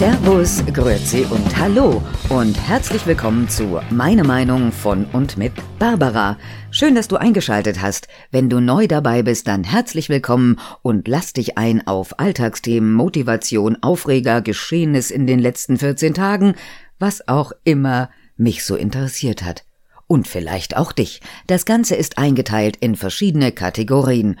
Servus, 0.00 0.64
Grüezi 0.72 1.26
und 1.28 1.58
Hallo 1.58 2.02
und 2.30 2.58
herzlich 2.58 3.04
willkommen 3.06 3.50
zu 3.50 3.82
Meine 3.90 4.24
Meinung 4.24 4.72
von 4.72 5.04
und 5.12 5.36
mit 5.36 5.52
Barbara. 5.78 6.38
Schön, 6.70 6.94
dass 6.94 7.06
du 7.06 7.16
eingeschaltet 7.16 7.82
hast. 7.82 8.08
Wenn 8.30 8.48
du 8.48 8.60
neu 8.60 8.86
dabei 8.86 9.22
bist, 9.22 9.46
dann 9.46 9.62
herzlich 9.62 10.08
willkommen 10.08 10.58
und 10.80 11.06
lass 11.06 11.34
dich 11.34 11.58
ein 11.58 11.86
auf 11.86 12.18
Alltagsthemen, 12.18 12.94
Motivation, 12.94 13.76
Aufreger, 13.82 14.40
Geschehenes 14.40 15.10
in 15.10 15.26
den 15.26 15.38
letzten 15.38 15.76
14 15.76 16.14
Tagen, 16.14 16.54
was 16.98 17.28
auch 17.28 17.52
immer 17.64 18.08
mich 18.38 18.64
so 18.64 18.76
interessiert 18.76 19.42
hat. 19.42 19.66
Und 20.06 20.26
vielleicht 20.26 20.78
auch 20.78 20.92
dich. 20.92 21.20
Das 21.46 21.66
Ganze 21.66 21.94
ist 21.94 22.16
eingeteilt 22.16 22.78
in 22.78 22.96
verschiedene 22.96 23.52
Kategorien, 23.52 24.38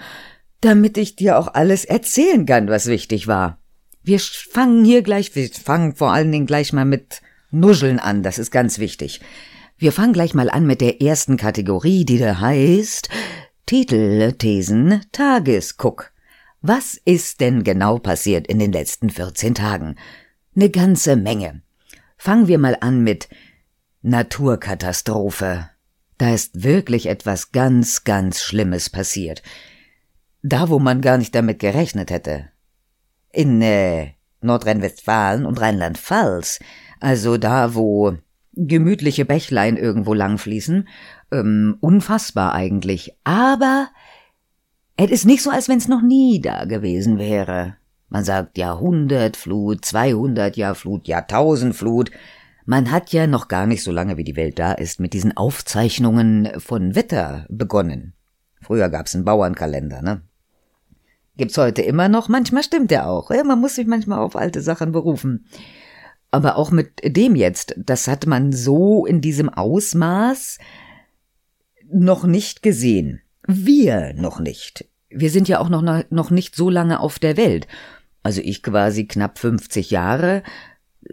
damit 0.62 0.96
ich 0.96 1.16
dir 1.16 1.38
auch 1.38 1.52
alles 1.52 1.84
erzählen 1.84 2.46
kann, 2.46 2.68
was 2.68 2.86
wichtig 2.86 3.26
war. 3.26 3.59
Wir 4.02 4.18
fangen 4.18 4.84
hier 4.84 5.02
gleich, 5.02 5.34
wir 5.34 5.48
fangen 5.50 5.94
vor 5.94 6.12
allen 6.12 6.32
Dingen 6.32 6.46
gleich 6.46 6.72
mal 6.72 6.84
mit 6.84 7.20
Nuscheln 7.50 7.98
an, 7.98 8.22
das 8.22 8.38
ist 8.38 8.50
ganz 8.50 8.78
wichtig. 8.78 9.20
Wir 9.76 9.92
fangen 9.92 10.12
gleich 10.12 10.34
mal 10.34 10.50
an 10.50 10.66
mit 10.66 10.80
der 10.80 11.02
ersten 11.02 11.36
Kategorie, 11.36 12.04
die 12.04 12.18
da 12.18 12.40
heißt 12.40 13.08
Titel, 13.66 14.32
Thesen, 14.32 15.00
Tagesguck. 15.12 16.12
Was 16.62 17.00
ist 17.04 17.40
denn 17.40 17.64
genau 17.64 17.98
passiert 17.98 18.46
in 18.46 18.58
den 18.58 18.72
letzten 18.72 19.10
14 19.10 19.54
Tagen? 19.54 19.96
Eine 20.54 20.70
ganze 20.70 21.16
Menge. 21.16 21.62
Fangen 22.16 22.48
wir 22.48 22.58
mal 22.58 22.76
an 22.80 23.02
mit 23.02 23.28
Naturkatastrophe. 24.02 25.70
Da 26.18 26.34
ist 26.34 26.62
wirklich 26.62 27.06
etwas 27.06 27.52
ganz, 27.52 28.04
ganz 28.04 28.42
Schlimmes 28.42 28.90
passiert. 28.90 29.42
Da, 30.42 30.68
wo 30.68 30.78
man 30.78 31.00
gar 31.00 31.16
nicht 31.16 31.34
damit 31.34 31.60
gerechnet 31.60 32.10
hätte. 32.10 32.50
In 33.32 33.62
äh, 33.62 34.12
Nordrhein-Westfalen 34.40 35.46
und 35.46 35.60
Rheinland-Pfalz, 35.60 36.58
also 37.00 37.36
da, 37.36 37.74
wo 37.74 38.16
gemütliche 38.52 39.24
Bächlein 39.24 39.76
irgendwo 39.76 40.14
langfließen, 40.14 40.88
ähm, 41.32 41.76
unfassbar 41.80 42.54
eigentlich. 42.54 43.16
Aber 43.24 43.88
es 44.96 45.10
ist 45.10 45.24
nicht 45.24 45.42
so, 45.42 45.50
als 45.50 45.68
wenn 45.68 45.78
es 45.78 45.88
noch 45.88 46.02
nie 46.02 46.40
da 46.40 46.64
gewesen 46.64 47.18
wäre. 47.18 47.76
Man 48.08 48.24
sagt 48.24 48.58
Jahrhundertflut, 48.58 49.84
200 49.84 50.56
Jahr 50.56 50.74
Flut, 50.74 51.06
Jahrtausendflut. 51.06 52.10
Man 52.66 52.90
hat 52.90 53.12
ja 53.12 53.26
noch 53.26 53.48
gar 53.48 53.66
nicht 53.66 53.84
so 53.84 53.92
lange, 53.92 54.16
wie 54.16 54.24
die 54.24 54.36
Welt 54.36 54.58
da 54.58 54.72
ist, 54.72 55.00
mit 55.00 55.12
diesen 55.12 55.36
Aufzeichnungen 55.36 56.48
von 56.58 56.94
Wetter 56.94 57.46
begonnen. 57.48 58.14
Früher 58.60 58.88
gab's 58.88 59.14
einen 59.14 59.24
Bauernkalender, 59.24 60.02
ne? 60.02 60.22
Gibt's 61.40 61.56
heute 61.56 61.80
immer 61.80 62.10
noch. 62.10 62.28
Manchmal 62.28 62.62
stimmt 62.62 62.92
er 62.92 63.08
auch. 63.08 63.30
Man 63.30 63.58
muss 63.58 63.76
sich 63.76 63.86
manchmal 63.86 64.18
auf 64.18 64.36
alte 64.36 64.60
Sachen 64.60 64.92
berufen. 64.92 65.46
Aber 66.30 66.56
auch 66.56 66.70
mit 66.70 67.00
dem 67.02 67.34
jetzt, 67.34 67.74
das 67.78 68.08
hat 68.08 68.26
man 68.26 68.52
so 68.52 69.06
in 69.06 69.22
diesem 69.22 69.48
Ausmaß 69.48 70.58
noch 71.90 72.24
nicht 72.24 72.62
gesehen. 72.62 73.22
Wir 73.46 74.12
noch 74.12 74.38
nicht. 74.38 74.84
Wir 75.08 75.30
sind 75.30 75.48
ja 75.48 75.60
auch 75.60 75.70
noch, 75.70 76.04
noch 76.10 76.30
nicht 76.30 76.56
so 76.56 76.68
lange 76.68 77.00
auf 77.00 77.18
der 77.18 77.38
Welt. 77.38 77.66
Also 78.22 78.42
ich 78.44 78.62
quasi 78.62 79.06
knapp 79.06 79.38
50 79.38 79.90
Jahre, 79.90 80.42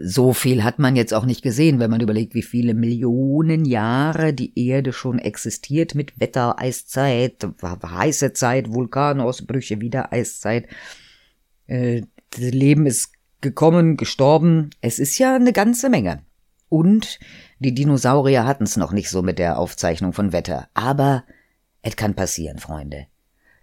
so 0.03 0.33
viel 0.33 0.63
hat 0.63 0.79
man 0.79 0.95
jetzt 0.95 1.13
auch 1.13 1.25
nicht 1.25 1.41
gesehen, 1.41 1.79
wenn 1.79 1.91
man 1.91 2.01
überlegt, 2.01 2.33
wie 2.33 2.43
viele 2.43 2.73
Millionen 2.73 3.65
Jahre 3.65 4.33
die 4.33 4.67
Erde 4.67 4.93
schon 4.93 5.19
existiert 5.19 5.95
mit 5.95 6.19
Wetter, 6.19 6.59
Eiszeit, 6.59 7.45
heiße 7.61 8.33
Zeit, 8.33 8.73
Vulkanausbrüche, 8.73 9.81
wieder 9.81 10.11
Eiszeit. 10.11 10.67
Äh, 11.67 12.03
das 12.31 12.51
Leben 12.51 12.85
ist 12.85 13.13
gekommen, 13.41 13.97
gestorben. 13.97 14.71
Es 14.81 14.99
ist 14.99 15.17
ja 15.17 15.35
eine 15.35 15.53
ganze 15.53 15.89
Menge. 15.89 16.21
Und 16.69 17.19
die 17.59 17.73
Dinosaurier 17.73 18.45
hatten 18.45 18.65
es 18.65 18.77
noch 18.77 18.91
nicht 18.91 19.09
so 19.09 19.21
mit 19.21 19.39
der 19.39 19.57
Aufzeichnung 19.57 20.13
von 20.13 20.33
Wetter. 20.33 20.67
Aber 20.73 21.23
es 21.81 21.95
kann 21.95 22.13
passieren, 22.13 22.59
Freunde. 22.59 23.07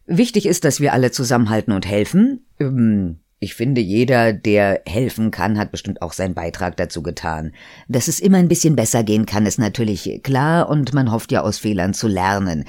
Wichtig 0.07 0.47
ist, 0.47 0.65
dass 0.65 0.81
wir 0.81 0.93
alle 0.93 1.11
zusammenhalten 1.11 1.73
und 1.73 1.87
helfen. 1.87 2.47
Ähm, 2.59 3.21
ich 3.45 3.55
finde, 3.55 3.81
jeder, 3.81 4.33
der 4.33 4.81
helfen 4.87 5.31
kann, 5.31 5.59
hat 5.59 5.71
bestimmt 5.71 6.01
auch 6.01 6.15
seinen 6.15 6.35
Beitrag 6.35 6.77
dazu 6.79 7.03
getan. 7.03 7.53
Dass 7.89 8.09
es 8.09 8.19
immer 8.19 8.39
ein 8.39 8.49
bisschen 8.49 8.75
besser 8.75 9.05
gehen 9.05 9.27
kann, 9.27 9.45
ist 9.45 9.59
natürlich 9.59 10.23
klar 10.23 10.71
und 10.71 10.95
man 10.95 11.13
hofft 11.13 11.31
ja 11.31 11.43
aus 11.43 11.59
Fehlern 11.59 11.93
zu 11.93 12.09
lernen. 12.09 12.65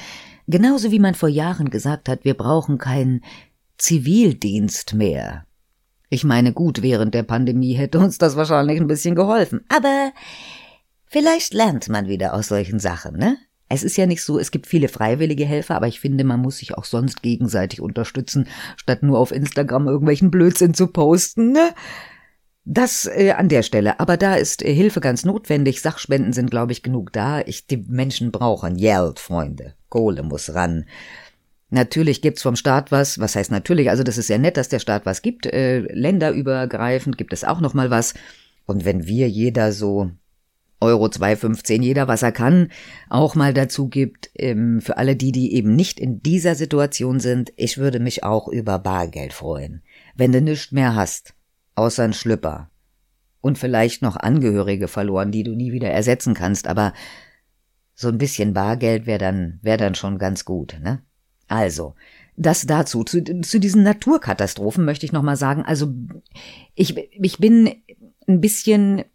Genauso 0.47 0.91
wie 0.91 0.99
man 0.99 1.15
vor 1.15 1.29
Jahren 1.29 1.69
gesagt 1.69 2.09
hat, 2.09 2.25
wir 2.25 2.35
brauchen 2.35 2.77
keinen 2.77 3.23
Zivildienst 3.77 4.93
mehr. 4.93 5.45
Ich 6.09 6.23
meine, 6.23 6.53
gut, 6.53 6.81
während 6.81 7.13
der 7.13 7.23
Pandemie 7.23 7.73
hätte 7.73 7.99
uns 7.99 8.17
das 8.17 8.35
wahrscheinlich 8.35 8.79
ein 8.79 8.87
bisschen 8.87 9.15
geholfen. 9.15 9.65
Aber 9.69 10.11
vielleicht 11.07 11.53
lernt 11.53 11.89
man 11.89 12.07
wieder 12.07 12.33
aus 12.33 12.47
solchen 12.47 12.79
Sachen, 12.79 13.17
ne? 13.17 13.37
Es 13.67 13.83
ist 13.83 13.97
ja 13.97 14.05
nicht 14.05 14.23
so, 14.23 14.37
es 14.37 14.51
gibt 14.51 14.67
viele 14.67 14.87
freiwillige 14.87 15.45
Helfer, 15.45 15.75
aber 15.75 15.87
ich 15.87 15.99
finde, 15.99 16.23
man 16.23 16.41
muss 16.41 16.57
sich 16.59 16.75
auch 16.77 16.85
sonst 16.85 17.23
gegenseitig 17.23 17.81
unterstützen, 17.81 18.47
statt 18.77 19.01
nur 19.01 19.17
auf 19.17 19.31
Instagram 19.31 19.87
irgendwelchen 19.87 20.29
Blödsinn 20.29 20.73
zu 20.73 20.87
posten, 20.87 21.51
ne? 21.51 21.73
Das 22.67 23.05
äh, 23.05 23.31
an 23.31 23.47
der 23.47 23.61
Stelle. 23.61 23.99
Aber 23.99 24.17
da 24.17 24.35
ist 24.35 24.63
äh, 24.63 24.73
Hilfe 24.73 24.99
ganz 24.99 25.23
notwendig. 25.23 25.81
Sachspenden 25.81 26.33
sind, 26.33 26.49
glaube 26.49 26.71
ich, 26.71 26.81
genug 26.81 27.13
da. 27.13 27.41
Ich, 27.41 27.67
die 27.67 27.77
Menschen 27.77 28.31
brauchen 28.31 28.77
Geld, 28.77 29.19
Freunde. 29.19 29.75
Kohle 29.89 30.23
muss 30.23 30.55
ran. 30.55 30.85
Natürlich 31.69 32.23
gibt's 32.23 32.41
vom 32.41 32.55
Staat 32.55 32.91
was. 32.91 33.19
Was 33.19 33.35
heißt 33.35 33.51
natürlich? 33.51 33.91
Also 33.91 34.01
das 34.01 34.17
ist 34.17 34.27
sehr 34.27 34.39
nett, 34.39 34.57
dass 34.57 34.69
der 34.69 34.79
Staat 34.79 35.05
was 35.05 35.21
gibt. 35.21 35.45
Äh, 35.45 35.81
länderübergreifend 35.93 37.19
gibt 37.19 37.33
es 37.33 37.43
auch 37.43 37.59
noch 37.59 37.75
mal 37.75 37.91
was. 37.91 38.15
Und 38.65 38.83
wenn 38.83 39.05
wir 39.05 39.29
jeder 39.29 39.71
so 39.71 40.09
Euro 40.81 41.05
2,15 41.05 41.81
jeder, 41.81 42.07
was 42.07 42.21
er 42.21 42.31
kann, 42.31 42.69
auch 43.09 43.35
mal 43.35 43.53
dazu 43.53 43.87
gibt, 43.87 44.29
ähm, 44.35 44.81
für 44.81 44.97
alle 44.97 45.15
die, 45.15 45.31
die 45.31 45.53
eben 45.53 45.75
nicht 45.75 45.99
in 45.99 46.21
dieser 46.21 46.55
Situation 46.55 47.19
sind, 47.19 47.53
ich 47.55 47.77
würde 47.77 47.99
mich 47.99 48.23
auch 48.23 48.47
über 48.47 48.79
Bargeld 48.79 49.33
freuen. 49.33 49.81
Wenn 50.15 50.31
du 50.31 50.41
nichts 50.41 50.71
mehr 50.71 50.95
hast, 50.95 51.33
außer 51.75 52.03
ein 52.03 52.13
Schlüpper 52.13 52.69
und 53.41 53.57
vielleicht 53.57 54.01
noch 54.01 54.17
Angehörige 54.17 54.87
verloren, 54.87 55.31
die 55.31 55.43
du 55.43 55.55
nie 55.55 55.71
wieder 55.71 55.89
ersetzen 55.89 56.33
kannst, 56.33 56.67
aber 56.67 56.93
so 57.93 58.09
ein 58.09 58.17
bisschen 58.17 58.53
Bargeld 58.53 59.05
wäre 59.05 59.19
dann, 59.19 59.59
wäre 59.61 59.77
dann 59.77 59.95
schon 59.95 60.17
ganz 60.17 60.45
gut, 60.45 60.77
ne? 60.81 61.01
Also, 61.47 61.95
das 62.35 62.65
dazu. 62.65 63.03
Zu, 63.03 63.23
zu 63.23 63.59
diesen 63.59 63.83
Naturkatastrophen 63.83 64.83
möchte 64.83 65.05
ich 65.05 65.13
nochmal 65.13 65.37
sagen, 65.37 65.63
also, 65.63 65.93
ich, 66.73 66.97
ich 66.97 67.37
bin 67.37 67.69
ein 68.27 68.41
bisschen 68.41 69.05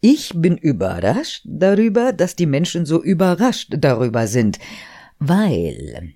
ich 0.00 0.32
bin 0.34 0.56
überrascht 0.56 1.42
darüber, 1.46 2.12
dass 2.12 2.36
die 2.36 2.46
Menschen 2.46 2.86
so 2.86 3.02
überrascht 3.02 3.74
darüber 3.76 4.26
sind, 4.26 4.58
weil 5.18 6.14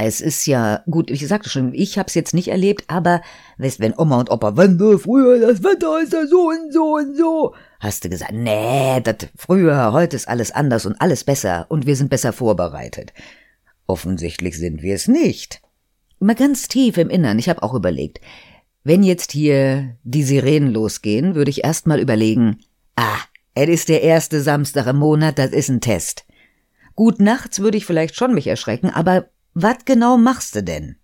es 0.00 0.20
ist 0.20 0.46
ja 0.46 0.84
gut, 0.88 1.10
ich 1.10 1.26
sagte 1.26 1.50
schon, 1.50 1.74
ich 1.74 1.98
hab's 1.98 2.14
jetzt 2.14 2.32
nicht 2.32 2.48
erlebt, 2.48 2.84
aber 2.86 3.20
weißt, 3.58 3.80
wenn 3.80 3.98
Oma 3.98 4.20
und 4.20 4.30
Opa, 4.30 4.56
wenn 4.56 4.78
du 4.78 4.96
früher 4.96 5.40
das 5.40 5.64
Wetter 5.64 6.00
ist 6.00 6.12
ja 6.12 6.24
so 6.26 6.48
und 6.48 6.72
so 6.72 6.94
und 6.94 7.16
so, 7.16 7.54
hast 7.80 8.04
du 8.04 8.08
gesagt, 8.08 8.32
nee, 8.32 9.00
das 9.00 9.16
früher, 9.36 9.92
heute 9.92 10.14
ist 10.14 10.28
alles 10.28 10.52
anders 10.52 10.86
und 10.86 11.00
alles 11.00 11.24
besser 11.24 11.66
und 11.68 11.86
wir 11.86 11.96
sind 11.96 12.10
besser 12.10 12.32
vorbereitet. 12.32 13.12
Offensichtlich 13.88 14.56
sind 14.56 14.82
wir 14.82 14.94
es 14.94 15.08
nicht. 15.08 15.60
Mal 16.20 16.36
ganz 16.36 16.68
tief 16.68 16.96
im 16.96 17.10
Innern, 17.10 17.40
ich 17.40 17.48
habe 17.48 17.64
auch 17.64 17.74
überlegt, 17.74 18.20
wenn 18.84 19.02
jetzt 19.02 19.32
hier 19.32 19.96
die 20.04 20.22
Sirenen 20.22 20.72
losgehen, 20.72 21.34
würde 21.34 21.50
ich 21.50 21.64
erst 21.64 21.88
mal 21.88 21.98
überlegen, 21.98 22.60
Ah, 23.00 23.20
es 23.54 23.68
ist 23.68 23.88
der 23.90 24.02
erste 24.02 24.42
Samstag 24.42 24.88
im 24.88 24.96
Monat, 24.96 25.38
das 25.38 25.52
ist 25.52 25.68
ein 25.68 25.80
Test. 25.80 26.26
Gut, 26.96 27.20
nachts 27.20 27.60
würde 27.60 27.78
ich 27.78 27.86
vielleicht 27.86 28.16
schon 28.16 28.34
mich 28.34 28.48
erschrecken, 28.48 28.90
aber 28.90 29.30
was 29.54 29.84
genau 29.84 30.16
machst 30.16 30.56
du 30.56 30.64
denn? 30.64 30.96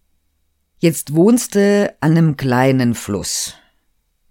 Jetzt 0.78 1.14
wohnst 1.14 1.54
du 1.54 1.94
an 2.00 2.10
einem 2.10 2.36
kleinen 2.36 2.94
Fluss. 2.94 3.54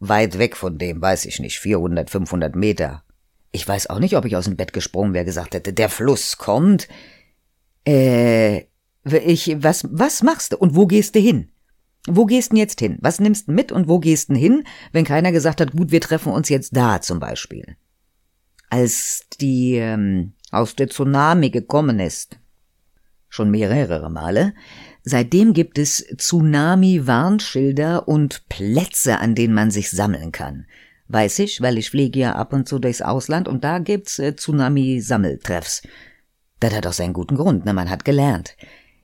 Weit 0.01 0.39
weg 0.39 0.57
von 0.57 0.77
dem, 0.77 1.01
weiß 1.01 1.24
ich 1.24 1.39
nicht, 1.39 1.57
400, 1.57 2.10
500 2.10 2.54
Meter. 2.54 3.06
Ich 3.54 3.66
weiß 3.66 3.88
auch 3.89 4.00
nicht, 4.00 4.18
ob 4.18 4.25
ich 4.25 4.36
aus 4.36 4.44
dem 4.44 4.57
Bett 4.57 4.74
gesprungen 4.74 5.13
wäre, 5.13 5.24
gesagt 5.24 5.54
hätte, 5.54 5.71
der 5.71 5.88
Fluss 5.88 6.38
kommt. 6.38 6.89
Äh, 7.88 8.63
ich, 9.06 9.56
was, 9.63 9.88
was 9.89 10.21
machst 10.21 10.51
du 10.51 10.57
und 10.57 10.75
wo 10.75 10.86
gehst 10.86 11.16
du 11.16 11.21
hin? 11.21 11.53
Wo 12.08 12.26
gehst 12.26 12.52
denn 12.52 12.58
jetzt 12.58 12.80
hin? 12.80 12.98
Was 13.02 13.20
nimmst 13.20 13.48
du 13.48 13.54
mit 13.54 13.72
und 13.72 13.88
wo 13.88 14.00
gehst 14.00 14.30
denn 14.30 14.36
hin, 14.36 14.64
wenn 14.92 15.06
keiner 15.06 15.32
gesagt 15.32 15.62
hat, 15.62 15.72
gut, 15.72 15.92
wir 15.92 16.02
treffen 16.02 16.34
uns 16.34 16.50
jetzt 16.50 16.76
da 16.76 17.02
zum 17.02 17.20
Beispiel? 17.20 17.78
Als 18.70 19.28
die 19.40 19.76
ähm, 19.76 20.34
aus 20.52 20.76
der 20.76 20.90
Tsunami 20.90 21.50
gekommen 21.50 22.00
ist, 22.00 22.38
schon 23.30 23.52
mehrere 23.52 24.10
Male, 24.10 24.54
seitdem 25.04 25.54
gibt 25.54 25.78
es 25.78 26.06
Tsunami-Warnschilder 26.18 28.08
und 28.08 28.48
Plätze, 28.50 29.20
an 29.20 29.36
denen 29.36 29.54
man 29.54 29.72
sich 29.72 29.90
sammeln 29.90 30.32
kann. 30.32 30.66
Weiß 31.08 31.40
ich, 31.40 31.62
weil 31.62 31.78
ich 31.78 31.90
fliege 31.90 32.20
ja 32.20 32.36
ab 32.36 32.54
und 32.54 32.68
zu 32.68 32.80
durchs 32.80 33.02
Ausland 33.02 33.48
und 33.48 33.64
da 33.64 33.80
gibt's 33.80 34.20
äh, 34.20 34.36
Tsunami-Sammeltreffs. 34.36 35.84
Das 36.60 36.74
hat 36.74 36.88
auch 36.88 36.94
seinen 36.94 37.14
guten 37.14 37.36
Grund, 37.36 37.66
ne? 37.66 37.74
Man 37.74 37.90
hat 37.90 38.06
gelernt. 38.06 38.56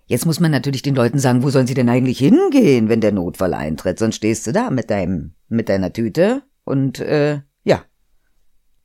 Jetzt 0.10 0.26
muss 0.26 0.40
man 0.40 0.50
natürlich 0.50 0.82
den 0.82 0.96
Leuten 0.96 1.20
sagen, 1.20 1.44
wo 1.44 1.52
sollen 1.52 1.68
sie 1.68 1.76
denn 1.76 1.88
eigentlich 1.88 2.18
hingehen, 2.18 2.90
wenn 2.90 3.00
der 3.00 3.12
Notfall 3.12 3.54
eintritt? 3.54 4.00
Sonst 4.00 4.16
stehst 4.16 4.48
du 4.48 4.52
da 4.52 4.72
mit 4.72 4.90
deinem, 4.90 5.36
mit 5.50 5.70
deiner 5.70 5.94
Tüte 5.94 6.42
Und 6.64 7.00
äh, 7.00 7.42
ja. 7.64 7.84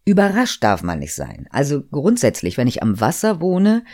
Überrascht 0.04 0.62
darf 0.62 0.82
man 0.82 0.98
nicht 0.98 1.14
sein. 1.14 1.46
Also 1.48 1.82
grundsätzlich, 1.82 2.58
wenn 2.58 2.68
ich 2.68 2.82
am 2.82 3.00
Wasser 3.00 3.40
wohne, 3.40 3.84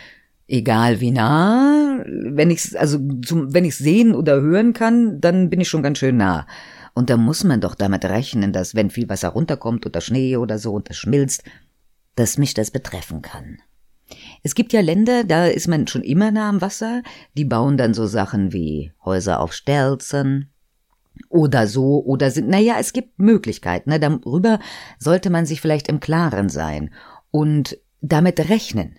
egal 0.45 0.99
wie 0.99 1.11
nah, 1.11 2.03
wenn 2.05 2.51
ich 2.51 2.77
also 2.77 2.99
zum, 3.25 3.53
wenn 3.53 3.63
ich 3.63 3.77
sehen 3.77 4.13
oder 4.13 4.41
hören 4.41 4.73
kann, 4.73 5.21
dann 5.21 5.49
bin 5.49 5.61
ich 5.61 5.69
schon 5.69 5.83
ganz 5.83 5.99
schön 5.99 6.17
nah. 6.17 6.47
Und 6.93 7.09
da 7.09 7.15
muss 7.15 7.45
man 7.45 7.61
doch 7.61 7.75
damit 7.75 8.03
rechnen, 8.03 8.51
dass 8.51 8.75
wenn 8.75 8.89
viel 8.89 9.07
Wasser 9.07 9.29
runterkommt 9.29 9.85
oder 9.85 10.01
Schnee 10.01 10.35
oder 10.35 10.59
so 10.59 10.73
und 10.73 10.89
das 10.89 10.97
schmilzt, 10.97 11.45
dass 12.15 12.37
mich 12.37 12.53
das 12.53 12.71
betreffen 12.71 13.21
kann. 13.21 13.59
Es 14.43 14.55
gibt 14.55 14.73
ja 14.73 14.81
Länder, 14.81 15.23
da 15.23 15.45
ist 15.45 15.67
man 15.67 15.87
schon 15.87 16.01
immer 16.01 16.31
nah 16.31 16.49
am 16.49 16.61
Wasser, 16.61 17.03
die 17.37 17.45
bauen 17.45 17.77
dann 17.77 17.93
so 17.93 18.07
Sachen 18.07 18.53
wie 18.53 18.91
Häuser 19.05 19.39
auf 19.39 19.53
Stelzen 19.53 20.49
oder 21.29 21.67
so 21.67 22.03
oder 22.03 22.31
sind, 22.31 22.49
naja, 22.49 22.75
es 22.79 22.93
gibt 22.93 23.19
Möglichkeiten, 23.19 23.91
ne? 23.91 23.99
darüber 23.99 24.59
sollte 24.97 25.29
man 25.29 25.45
sich 25.45 25.61
vielleicht 25.61 25.87
im 25.87 25.99
Klaren 25.99 26.49
sein 26.49 26.91
und 27.29 27.77
damit 28.01 28.49
rechnen. 28.49 28.95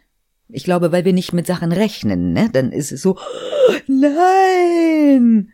Ich 0.49 0.65
glaube, 0.65 0.93
weil 0.93 1.05
wir 1.05 1.13
nicht 1.13 1.33
mit 1.33 1.47
Sachen 1.47 1.73
rechnen, 1.73 2.33
ne? 2.35 2.51
Dann 2.53 2.73
ist 2.73 2.93
es 2.93 3.01
so, 3.01 3.17
nein! 3.87 5.51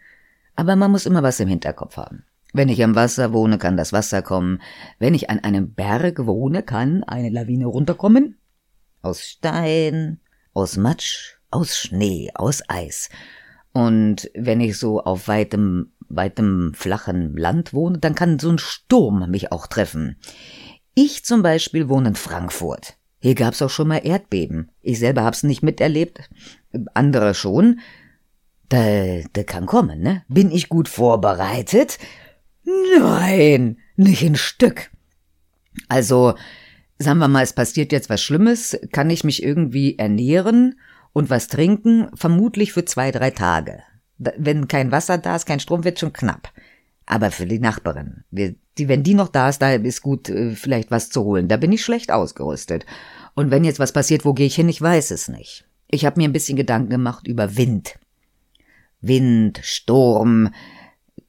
Aber 0.57 0.75
man 0.75 0.91
muss 0.91 1.07
immer 1.07 1.23
was 1.23 1.39
im 1.39 1.47
Hinterkopf 1.47 1.97
haben. 1.97 2.25
Wenn 2.53 2.69
ich 2.69 2.83
am 2.83 2.97
Wasser 2.97 3.33
wohne, 3.33 3.59
kann 3.59 3.77
das 3.77 3.93
Wasser 3.93 4.23
kommen. 4.23 4.61
Wenn 4.99 5.15
ich 5.15 5.31
an 5.31 5.39
einem 5.39 5.73
Berg 5.73 6.27
wohne, 6.27 6.65
kann 6.65 7.05
eine 7.05 7.29
Lawine 7.29 7.67
runterkommen. 7.67 8.39
Aus 9.03 9.23
Stein, 9.23 10.21
aus 10.55 10.77
Matsch, 10.77 11.37
aus 11.51 11.77
Schnee, 11.77 12.31
aus 12.35 12.63
Eis. 12.69 13.09
Und 13.73 14.31
wenn 14.35 14.61
ich 14.61 14.79
so 14.79 15.03
auf 15.03 15.29
weitem, 15.29 15.93
weitem, 16.09 16.73
flachen 16.75 17.37
Land 17.37 17.73
wohne, 17.73 17.99
dann 17.99 18.15
kann 18.15 18.39
so 18.39 18.51
ein 18.51 18.59
Sturm 18.59 19.31
mich 19.31 19.53
auch 19.53 19.67
treffen. 19.67 20.17
Ich 20.95 21.25
zum 21.25 21.43
Beispiel 21.43 21.89
wohne 21.89 22.09
in 22.09 22.15
Frankfurt. 22.17 22.97
Hier 23.21 23.35
gab's 23.35 23.63
auch 23.63 23.71
schon 23.71 23.89
mal 23.89 24.05
Erdbeben. 24.05 24.71
Ich 24.81 24.99
selber 24.99 25.25
hab's 25.25 25.43
nicht 25.43 25.63
miterlebt, 25.63 26.29
andere 26.95 27.35
schon. 27.35 27.81
Da, 28.69 29.21
da 29.33 29.43
kann 29.45 29.67
kommen, 29.67 30.01
ne? 30.01 30.25
Bin 30.29 30.51
ich 30.51 30.69
gut 30.69 30.89
vorbereitet? 30.89 31.99
Nein, 32.99 33.79
nicht 33.97 34.23
ein 34.23 34.37
Stück. 34.37 34.91
Also, 35.89 36.35
sagen 36.99 37.19
wir 37.19 37.29
mal, 37.29 37.43
es 37.43 37.53
passiert 37.53 37.93
jetzt 37.93 38.11
was 38.11 38.23
Schlimmes, 38.23 38.79
kann 38.93 39.11
ich 39.11 39.25
mich 39.25 39.43
irgendwie 39.43 39.99
ernähren 39.99 40.79
und 41.13 41.31
was 41.31 41.49
trinken, 41.49 42.09
vermutlich 42.15 42.73
für 42.73 42.85
zwei, 42.85 43.11
drei 43.11 43.31
Tage. 43.31 43.83
Wenn 44.19 44.69
kein 44.69 44.91
Wasser 44.91 45.19
da 45.19 45.37
ist, 45.37 45.47
kein 45.47 45.61
Strom, 45.61 45.85
wird 45.85 45.99
schon 45.99 46.13
knapp. 46.13 46.53
Aber 47.07 47.31
für 47.31 47.47
die 47.47 47.61
Nachbarin, 47.61 48.25
die, 48.31 48.59
wenn 48.77 49.03
die 49.03 49.15
noch 49.15 49.29
da 49.29 49.49
ist, 49.49 49.63
da 49.63 49.73
ist 49.73 50.03
gut, 50.03 50.29
äh, 50.29 50.55
vielleicht 50.55 50.91
was 50.91 51.09
zu 51.09 51.25
holen. 51.25 51.49
Da 51.49 51.57
bin 51.57 51.73
ich 51.73 51.83
schlecht 51.83 52.11
ausgerüstet. 52.11 52.85
Und 53.35 53.51
wenn 53.51 53.65
jetzt 53.65 53.79
was 53.79 53.93
passiert, 53.93 54.25
wo 54.25 54.35
gehe 54.35 54.47
ich 54.47 54.57
hin? 54.57 54.69
Ich 54.69 54.83
weiß 54.83 55.11
es 55.13 55.29
nicht. 55.29 55.65
Ich 55.89 56.05
habe 56.05 56.21
mir 56.21 56.29
ein 56.29 56.33
bisschen 56.33 56.57
Gedanken 56.57 56.91
gemacht 56.91 57.27
über 57.27 57.57
Wind. 57.57 57.99
Wind, 59.01 59.61
Sturm, 59.63 60.51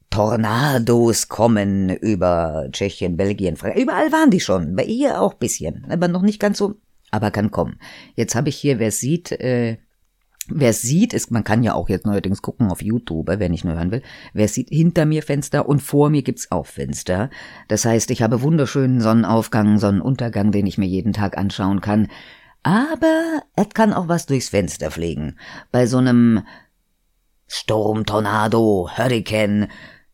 Tornados 0.10 1.28
kommen 1.28 1.90
über 1.90 2.68
Tschechien, 2.72 3.16
Belgien, 3.16 3.56
Frankreich. 3.56 3.84
Überall 3.84 4.12
waren 4.12 4.32
die 4.32 4.40
schon. 4.40 4.76
Bei 4.76 4.84
ihr 4.84 5.22
auch 5.22 5.36
bisschen. 5.36 5.86
Aber 5.90 6.08
noch 6.08 6.24
nicht 6.24 6.40
ganz 6.40 6.58
so. 6.58 6.76
Aber 7.12 7.32
kann 7.32 7.52
kommen. 7.52 7.80
Jetzt 8.16 8.36
habe 8.36 8.50
ich 8.50 8.56
hier, 8.56 8.80
wer 8.80 8.92
sieht, 8.92 9.32
äh, 9.32 9.78
Wer 10.52 10.74
sieht, 10.74 11.14
ist, 11.14 11.30
man 11.30 11.44
kann 11.44 11.62
ja 11.62 11.76
auch 11.76 11.90
jetzt 11.90 12.08
neuerdings 12.08 12.42
gucken 12.42 12.72
auf 12.72 12.82
YouTube, 12.82 13.28
wenn 13.28 13.54
ich 13.54 13.64
nur 13.64 13.76
hören 13.76 13.92
will. 13.92 14.02
Wer 14.34 14.48
sieht, 14.48 14.70
hinter 14.70 15.06
mir 15.06 15.22
Fenster 15.22 15.70
und 15.70 15.80
vor 15.80 16.10
mir 16.10 16.24
gibt's 16.24 16.52
auch 16.52 16.66
Fenster. 16.66 17.30
Das 17.68 17.86
heißt, 17.86 18.10
ich 18.10 18.24
habe 18.24 18.42
wunderschönen 18.42 19.00
Sonnenaufgang, 19.00 19.78
Sonnenuntergang, 19.78 20.52
den 20.52 20.66
ich 20.66 20.80
mir 20.80 20.88
jeden 20.88 21.14
Tag 21.14 21.38
anschauen 21.38 21.82
kann. 21.82 22.08
Aber 22.64 23.44
es 23.56 23.70
kann 23.70 23.94
auch 23.94 24.08
was 24.08 24.26
durchs 24.26 24.50
Fenster 24.50 24.90
fliegen. 24.90 25.38
Bei 25.72 25.86
so 25.86 25.98
einem 25.98 26.42
Sturm, 27.48 28.06
Tornado, 28.06 28.90
Hurricane. 28.92 29.68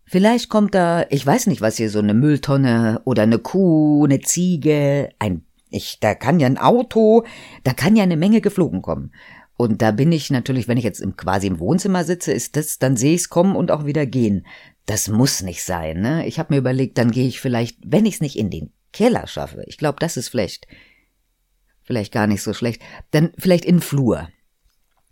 Vielleicht 0.05 0.49
kommt 0.49 0.75
da, 0.75 1.05
ich 1.09 1.25
weiß 1.25 1.47
nicht 1.47 1.61
was 1.61 1.77
hier, 1.77 1.89
so 1.89 1.99
eine 1.99 2.13
Mülltonne 2.13 3.01
oder 3.05 3.23
eine 3.23 3.39
Kuh, 3.39 4.05
eine 4.05 4.19
Ziege, 4.19 5.09
ein 5.19 5.43
ich, 5.69 5.99
da 5.99 6.15
kann 6.15 6.39
ja 6.39 6.47
ein 6.47 6.57
Auto, 6.57 7.25
da 7.63 7.73
kann 7.73 7.95
ja 7.95 8.03
eine 8.03 8.17
Menge 8.17 8.39
geflogen 8.39 8.81
kommen. 8.81 9.11
Und 9.57 9.81
da 9.81 9.91
bin 9.91 10.11
ich 10.11 10.29
natürlich, 10.29 10.67
wenn 10.67 10.77
ich 10.77 10.83
jetzt 10.83 10.99
im, 10.99 11.15
quasi 11.15 11.47
im 11.47 11.59
Wohnzimmer 11.59 12.03
sitze, 12.03 12.33
ist 12.33 12.55
das, 12.55 12.77
dann 12.77 12.97
sehe 12.97 13.15
ich 13.15 13.21
es 13.21 13.29
kommen 13.29 13.55
und 13.55 13.71
auch 13.71 13.85
wieder 13.85 14.05
gehen. 14.05 14.45
Das 14.85 15.07
muss 15.07 15.41
nicht 15.41 15.63
sein, 15.63 16.01
ne? 16.01 16.27
Ich 16.27 16.39
habe 16.39 16.53
mir 16.53 16.59
überlegt, 16.59 16.97
dann 16.97 17.11
gehe 17.11 17.27
ich 17.27 17.39
vielleicht, 17.39 17.79
wenn 17.85 18.05
ich 18.05 18.15
es 18.15 18.21
nicht 18.21 18.37
in 18.37 18.49
den 18.49 18.71
Keller 18.91 19.27
schaffe, 19.27 19.63
ich 19.67 19.77
glaube, 19.77 19.97
das 19.99 20.17
ist 20.17 20.29
vielleicht, 20.29 20.67
vielleicht 21.83 22.13
gar 22.13 22.27
nicht 22.27 22.41
so 22.41 22.53
schlecht, 22.53 22.81
dann 23.11 23.31
vielleicht 23.37 23.65
in 23.65 23.77
den 23.77 23.81
Flur. 23.81 24.29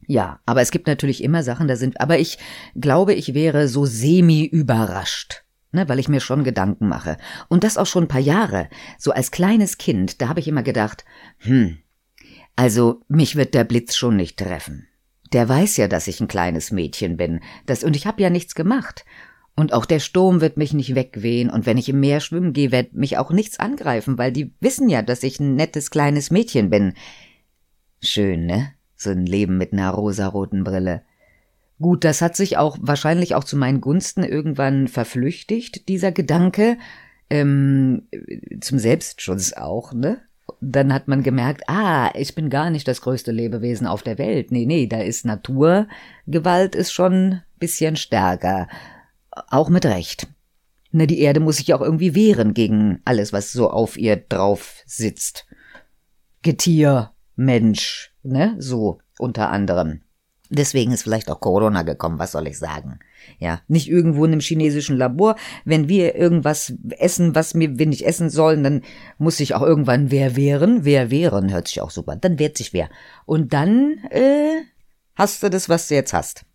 Ja, 0.08 0.40
aber 0.46 0.62
es 0.62 0.72
gibt 0.72 0.88
natürlich 0.88 1.24
immer 1.24 1.44
Sachen, 1.44 1.68
da 1.68 1.76
sind, 1.76 2.00
aber 2.02 2.20
ich 2.20 2.38
glaube, 2.76 3.14
ich 3.14 3.34
wäre 3.34 3.68
so 3.68 3.86
semi 3.86 4.46
überrascht, 4.46 5.44
ne, 5.72 5.88
weil 5.88 6.00
ich 6.00 6.10
mir 6.10 6.20
schon 6.20 6.44
Gedanken 6.44 6.88
mache. 6.88 7.18
Und 7.50 7.64
das 7.64 7.78
auch 7.78 7.86
schon 7.86 8.06
ein 8.06 8.10
paar 8.10 8.20
Jahre. 8.20 8.70
So 8.98 9.12
als 9.12 9.32
kleines 9.32 9.78
Kind, 9.78 10.22
da 10.22 10.28
habe 10.28 10.40
ich 10.40 10.48
immer 10.48 10.64
gedacht, 10.64 11.06
hm, 11.40 11.78
also, 12.56 13.02
mich 13.08 13.36
wird 13.36 13.54
der 13.56 13.64
Blitz 13.64 13.96
schon 13.96 14.16
nicht 14.16 14.38
treffen. 14.38 14.88
Der 15.32 15.50
weiß 15.50 15.78
ja, 15.78 15.88
dass 15.88 16.08
ich 16.08 16.22
ein 16.22 16.28
kleines 16.28 16.72
Mädchen 16.72 17.18
bin, 17.18 17.40
das, 17.66 17.84
und 17.84 17.96
ich 17.96 18.06
habe 18.06 18.22
ja 18.22 18.30
nichts 18.30 18.54
gemacht. 18.54 19.06
Und 19.56 19.74
auch 19.74 19.86
der 19.86 20.00
Sturm 20.00 20.42
wird 20.42 20.58
mich 20.58 20.74
nicht 20.74 20.96
wegwehen, 20.96 21.50
und 21.50 21.66
wenn 21.66 21.78
ich 21.78 21.90
im 21.90 22.00
Meer 22.00 22.20
schwimmen 22.20 22.54
gehe, 22.54 22.72
wird 22.72 22.94
mich 22.94 23.18
auch 23.18 23.32
nichts 23.32 23.60
angreifen, 23.60 24.18
weil 24.18 24.32
die 24.32 24.54
wissen 24.60 24.90
ja, 24.90 25.02
dass 25.02 25.24
ich 25.24 25.40
ein 25.40 25.56
nettes 25.56 25.90
kleines 25.90 26.30
Mädchen 26.30 26.70
bin. 26.70 26.94
Schön, 28.02 28.46
ne? 28.46 28.74
So 28.96 29.10
ein 29.10 29.26
Leben 29.26 29.58
mit 29.58 29.74
einer 29.74 29.92
rosaroten 29.92 30.64
Brille. 30.64 31.02
Gut, 31.80 32.04
das 32.04 32.22
hat 32.22 32.36
sich 32.36 32.58
auch 32.58 32.78
wahrscheinlich 32.80 33.36
auch 33.36 33.44
zu 33.44 33.58
meinen 33.58 33.82
Gunsten 33.82 34.24
irgendwann 34.24 34.88
verflüchtigt, 34.88 35.90
dieser 35.90 36.12
Gedanke. 36.12 36.78
Ähm, 37.30 38.08
zum 38.62 38.80
Selbstschutz 38.80 39.54
auch, 39.54 39.94
ne? 39.94 40.22
dann 40.62 40.94
hat 40.94 41.08
man 41.08 41.24
gemerkt, 41.24 41.64
ah, 41.68 42.12
ich 42.16 42.36
bin 42.36 42.50
gar 42.50 42.70
nicht 42.70 42.88
das 42.88 43.02
größte 43.02 43.32
Lebewesen 43.32 43.88
auf 43.88 44.04
der 44.04 44.18
Welt. 44.18 44.52
Nee, 44.52 44.66
nee, 44.66 44.88
da 44.88 45.02
ist 45.02 45.26
Naturgewalt 45.26 46.76
ist 46.76 46.92
schon 46.92 47.42
bisschen 47.60 47.96
stärker. 47.96 48.68
Auch 49.50 49.70
mit 49.70 49.86
Recht. 49.86 50.28
Ne, 50.92 51.08
die 51.08 51.20
Erde 51.20 51.40
muss 51.40 51.58
sich 51.58 51.74
auch 51.74 51.82
irgendwie 51.82 52.16
wehren 52.16 52.54
gegen 52.54 53.02
alles, 53.04 53.34
was 53.34 53.52
so 53.52 53.70
auf 53.70 53.98
ihr 53.98 54.16
drauf 54.16 54.84
sitzt. 54.86 55.48
Getier, 56.44 57.12
Mensch, 57.36 58.13
ne, 58.24 58.56
so 58.60 59.00
unter 59.20 59.50
anderem. 59.50 60.02
Deswegen 60.50 60.92
ist 60.92 61.04
vielleicht 61.04 61.32
auch 61.32 61.40
Corona 61.40 61.82
gekommen, 61.82 62.20
was 62.20 62.34
soll 62.34 62.48
ich 62.48 62.60
sagen? 62.60 63.00
Ja, 63.40 63.62
nicht 63.68 63.90
irgendwo 63.90 64.26
in 64.26 64.34
einem 64.34 64.42
chinesischen 64.42 64.98
Labor. 64.98 65.36
Wenn 65.66 65.88
wir 65.88 66.16
irgendwas 66.16 66.74
essen, 67.00 67.34
was 67.34 67.56
wir, 67.56 67.80
wir 67.80 67.88
nicht 67.88 68.06
essen 68.06 68.30
sollen, 68.30 68.64
dann 68.64 68.82
muss 69.18 69.38
sich 69.38 69.56
auch 69.56 69.64
irgendwann 69.64 70.12
wer 70.12 70.36
wehren. 70.36 70.86
Wer 70.86 71.10
wehren 71.10 71.52
hört 71.52 71.70
sich 71.70 71.82
auch 71.82 71.90
super. 71.90 72.18
Dann 72.18 72.38
wehrt 72.38 72.58
sich 72.58 72.72
wer. 72.72 72.90
Und 73.26 73.54
dann 73.54 73.98
äh, 74.12 74.62
hast 75.16 75.42
du 75.42 75.50
das, 75.50 75.70
was 75.70 75.88
du 75.88 75.96
jetzt 75.96 76.14
hast. 76.14 76.46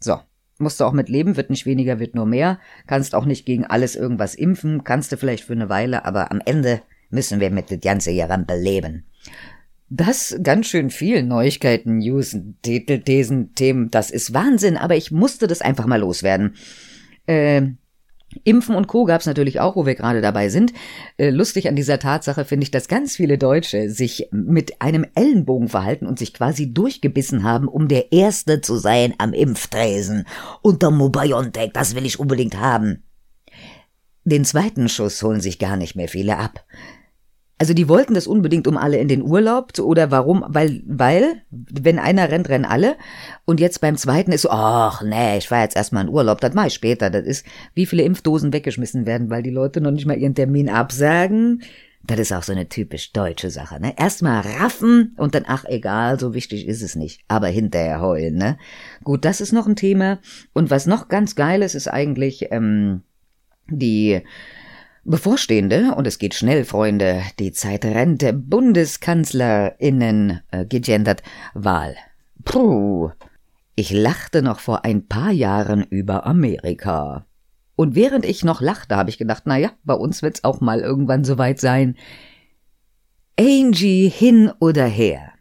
So. 0.00 0.18
Musst 0.58 0.80
du 0.80 0.84
auch 0.84 0.92
mit 0.92 1.08
leben, 1.08 1.36
wird 1.36 1.50
nicht 1.50 1.66
weniger, 1.66 1.98
wird 1.98 2.14
nur 2.14 2.26
mehr. 2.26 2.60
Kannst 2.86 3.14
auch 3.14 3.24
nicht 3.24 3.44
gegen 3.44 3.64
alles 3.64 3.96
irgendwas 3.96 4.36
impfen, 4.36 4.84
kannst 4.84 5.10
du 5.10 5.16
vielleicht 5.16 5.44
für 5.44 5.52
eine 5.52 5.68
Weile, 5.68 6.04
aber 6.04 6.30
am 6.30 6.40
Ende 6.44 6.80
müssen 7.10 7.40
wir 7.40 7.50
mit 7.50 7.70
der 7.70 7.78
ganzen 7.78 8.18
Rampel 8.20 8.60
leben. 8.60 9.04
Das 9.90 10.36
ganz 10.42 10.66
schön 10.66 10.90
viel 10.90 11.22
Neuigkeiten, 11.22 11.98
News, 11.98 12.36
Titel, 12.62 13.00
Thesen, 13.00 13.54
Themen, 13.54 13.90
das 13.90 14.10
ist 14.10 14.32
Wahnsinn, 14.32 14.76
aber 14.76 14.96
ich 14.96 15.10
musste 15.10 15.46
das 15.46 15.60
einfach 15.60 15.86
mal 15.86 16.00
loswerden. 16.00 16.54
Äh, 17.26 17.68
Impfen 18.42 18.74
und 18.74 18.88
Co. 18.88 19.04
gab's 19.04 19.26
natürlich 19.26 19.60
auch, 19.60 19.76
wo 19.76 19.86
wir 19.86 19.94
gerade 19.94 20.20
dabei 20.20 20.48
sind. 20.48 20.72
Äh, 21.18 21.30
lustig 21.30 21.68
an 21.68 21.76
dieser 21.76 21.98
Tatsache 21.98 22.44
finde 22.44 22.64
ich, 22.64 22.70
dass 22.70 22.88
ganz 22.88 23.14
viele 23.14 23.38
Deutsche 23.38 23.90
sich 23.90 24.28
mit 24.32 24.80
einem 24.82 25.06
Ellenbogen 25.14 25.68
verhalten 25.68 26.06
und 26.06 26.18
sich 26.18 26.34
quasi 26.34 26.72
durchgebissen 26.72 27.44
haben, 27.44 27.68
um 27.68 27.86
der 27.86 28.12
Erste 28.12 28.60
zu 28.60 28.76
sein 28.76 29.14
am 29.18 29.32
Impftresen. 29.32 30.26
Unter 30.62 30.90
Mobiontech, 30.90 31.70
das 31.72 31.94
will 31.94 32.06
ich 32.06 32.18
unbedingt 32.18 32.58
haben. 32.58 33.04
Den 34.24 34.44
zweiten 34.44 34.88
Schuss 34.88 35.22
holen 35.22 35.40
sich 35.40 35.58
gar 35.58 35.76
nicht 35.76 35.94
mehr 35.94 36.08
viele 36.08 36.38
ab. 36.38 36.64
Also 37.56 37.72
die 37.72 37.88
wollten 37.88 38.14
das 38.14 38.26
unbedingt 38.26 38.66
um 38.66 38.76
alle 38.76 38.98
in 38.98 39.06
den 39.06 39.22
Urlaub 39.22 39.78
oder 39.78 40.10
warum? 40.10 40.44
Weil, 40.48 40.82
weil, 40.86 41.42
wenn 41.50 42.00
einer 42.00 42.30
rennt, 42.30 42.48
rennen 42.48 42.64
alle. 42.64 42.96
Und 43.44 43.60
jetzt 43.60 43.80
beim 43.80 43.96
zweiten 43.96 44.32
ist 44.32 44.42
so, 44.42 44.50
ach 44.50 45.02
nee, 45.02 45.38
ich 45.38 45.48
fahr 45.48 45.62
jetzt 45.62 45.76
erstmal 45.76 46.04
in 46.04 46.12
Urlaub, 46.12 46.40
das 46.40 46.54
mach 46.54 46.66
ich 46.66 46.74
später. 46.74 47.10
Das 47.10 47.24
ist, 47.24 47.46
wie 47.74 47.86
viele 47.86 48.02
Impfdosen 48.02 48.52
weggeschmissen 48.52 49.06
werden, 49.06 49.30
weil 49.30 49.42
die 49.42 49.50
Leute 49.50 49.80
noch 49.80 49.92
nicht 49.92 50.06
mal 50.06 50.18
ihren 50.18 50.34
Termin 50.34 50.68
absagen. 50.68 51.62
Das 52.06 52.18
ist 52.18 52.32
auch 52.32 52.42
so 52.42 52.52
eine 52.52 52.68
typisch 52.68 53.12
deutsche 53.12 53.48
Sache, 53.50 53.80
ne? 53.80 53.94
Erstmal 53.96 54.40
raffen 54.42 55.14
und 55.16 55.34
dann, 55.34 55.44
ach 55.46 55.64
egal, 55.64 56.20
so 56.20 56.34
wichtig 56.34 56.66
ist 56.66 56.82
es 56.82 56.96
nicht. 56.96 57.22
Aber 57.28 57.46
hinterher 57.46 58.02
heulen, 58.02 58.34
ne? 58.34 58.58
Gut, 59.04 59.24
das 59.24 59.40
ist 59.40 59.52
noch 59.52 59.66
ein 59.66 59.76
Thema. 59.76 60.18
Und 60.52 60.70
was 60.70 60.86
noch 60.86 61.08
ganz 61.08 61.34
geil 61.34 61.62
ist, 61.62 61.74
ist 61.74 61.88
eigentlich 61.88 62.48
ähm, 62.50 63.02
die 63.68 64.20
bevorstehende, 65.04 65.94
und 65.94 66.06
es 66.06 66.18
geht 66.18 66.34
schnell, 66.34 66.64
Freunde, 66.64 67.22
die 67.38 67.52
Zeit 67.52 67.84
rennt, 67.84 68.24
BundeskanzlerInnen, 68.48 70.40
äh, 70.50 70.66
gegendert, 70.66 71.22
Wahl. 71.54 71.96
Puh. 72.44 73.10
Ich 73.76 73.90
lachte 73.90 74.42
noch 74.42 74.60
vor 74.60 74.84
ein 74.84 75.08
paar 75.08 75.32
Jahren 75.32 75.82
über 75.82 76.26
Amerika. 76.26 77.26
Und 77.76 77.94
während 77.96 78.24
ich 78.24 78.44
noch 78.44 78.60
lachte, 78.60 78.96
habe 78.96 79.10
ich 79.10 79.18
gedacht, 79.18 79.42
na 79.46 79.56
ja, 79.56 79.72
bei 79.82 79.94
uns 79.94 80.22
wird's 80.22 80.44
auch 80.44 80.60
mal 80.60 80.80
irgendwann 80.80 81.24
soweit 81.24 81.58
sein. 81.58 81.96
Angie 83.38 84.08
hin 84.08 84.52
oder 84.60 84.86
her. 84.86 85.32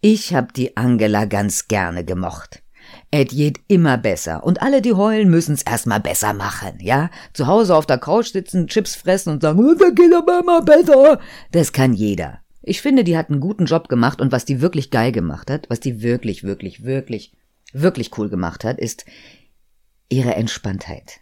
Ich 0.00 0.34
hab 0.34 0.54
die 0.54 0.76
Angela 0.76 1.26
ganz 1.26 1.68
gerne 1.68 2.04
gemocht. 2.04 2.62
Et 3.10 3.30
geht 3.30 3.60
immer 3.68 3.96
besser. 3.96 4.44
Und 4.44 4.60
alle, 4.60 4.82
die 4.82 4.92
heulen, 4.92 5.30
müssen's 5.30 5.62
erstmal 5.62 6.00
besser 6.00 6.34
machen, 6.34 6.78
ja? 6.80 7.10
Zu 7.32 7.46
Hause 7.46 7.74
auf 7.74 7.86
der 7.86 7.98
Couch 7.98 8.32
sitzen, 8.32 8.66
Chips 8.66 8.96
fressen 8.96 9.32
und 9.32 9.42
sagen, 9.42 9.58
oh, 9.58 9.74
das 9.74 9.94
geht 9.94 10.12
aber 10.14 10.40
immer 10.40 10.62
besser. 10.62 11.18
Das 11.52 11.72
kann 11.72 11.94
jeder. 11.94 12.40
Ich 12.60 12.82
finde, 12.82 13.04
die 13.04 13.16
hat 13.16 13.30
einen 13.30 13.40
guten 13.40 13.64
Job 13.64 13.88
gemacht 13.88 14.20
und 14.20 14.30
was 14.30 14.44
die 14.44 14.60
wirklich 14.60 14.90
geil 14.90 15.10
gemacht 15.10 15.50
hat, 15.50 15.70
was 15.70 15.80
die 15.80 16.02
wirklich, 16.02 16.44
wirklich, 16.44 16.84
wirklich, 16.84 17.32
wirklich 17.72 18.16
cool 18.18 18.28
gemacht 18.28 18.62
hat, 18.62 18.78
ist 18.78 19.06
ihre 20.10 20.34
Entspanntheit. 20.34 21.20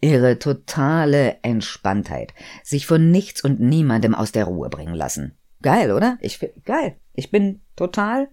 Ihre 0.00 0.40
totale 0.40 1.38
Entspanntheit. 1.42 2.34
Sich 2.64 2.86
von 2.86 3.12
nichts 3.12 3.44
und 3.44 3.60
niemandem 3.60 4.14
aus 4.14 4.32
der 4.32 4.44
Ruhe 4.44 4.70
bringen 4.70 4.94
lassen. 4.94 5.36
Geil, 5.62 5.92
oder? 5.92 6.18
Ich 6.20 6.40
geil. 6.64 6.96
Ich 7.14 7.30
bin 7.30 7.60
total. 7.76 8.28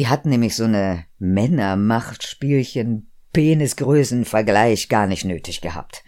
Die 0.00 0.08
hat 0.08 0.24
nämlich 0.24 0.56
so 0.56 0.64
eine 0.64 1.04
Männermachtspielchen 1.18 3.10
Penisgrößenvergleich 3.34 4.88
gar 4.88 5.06
nicht 5.06 5.26
nötig 5.26 5.60
gehabt. 5.60 6.04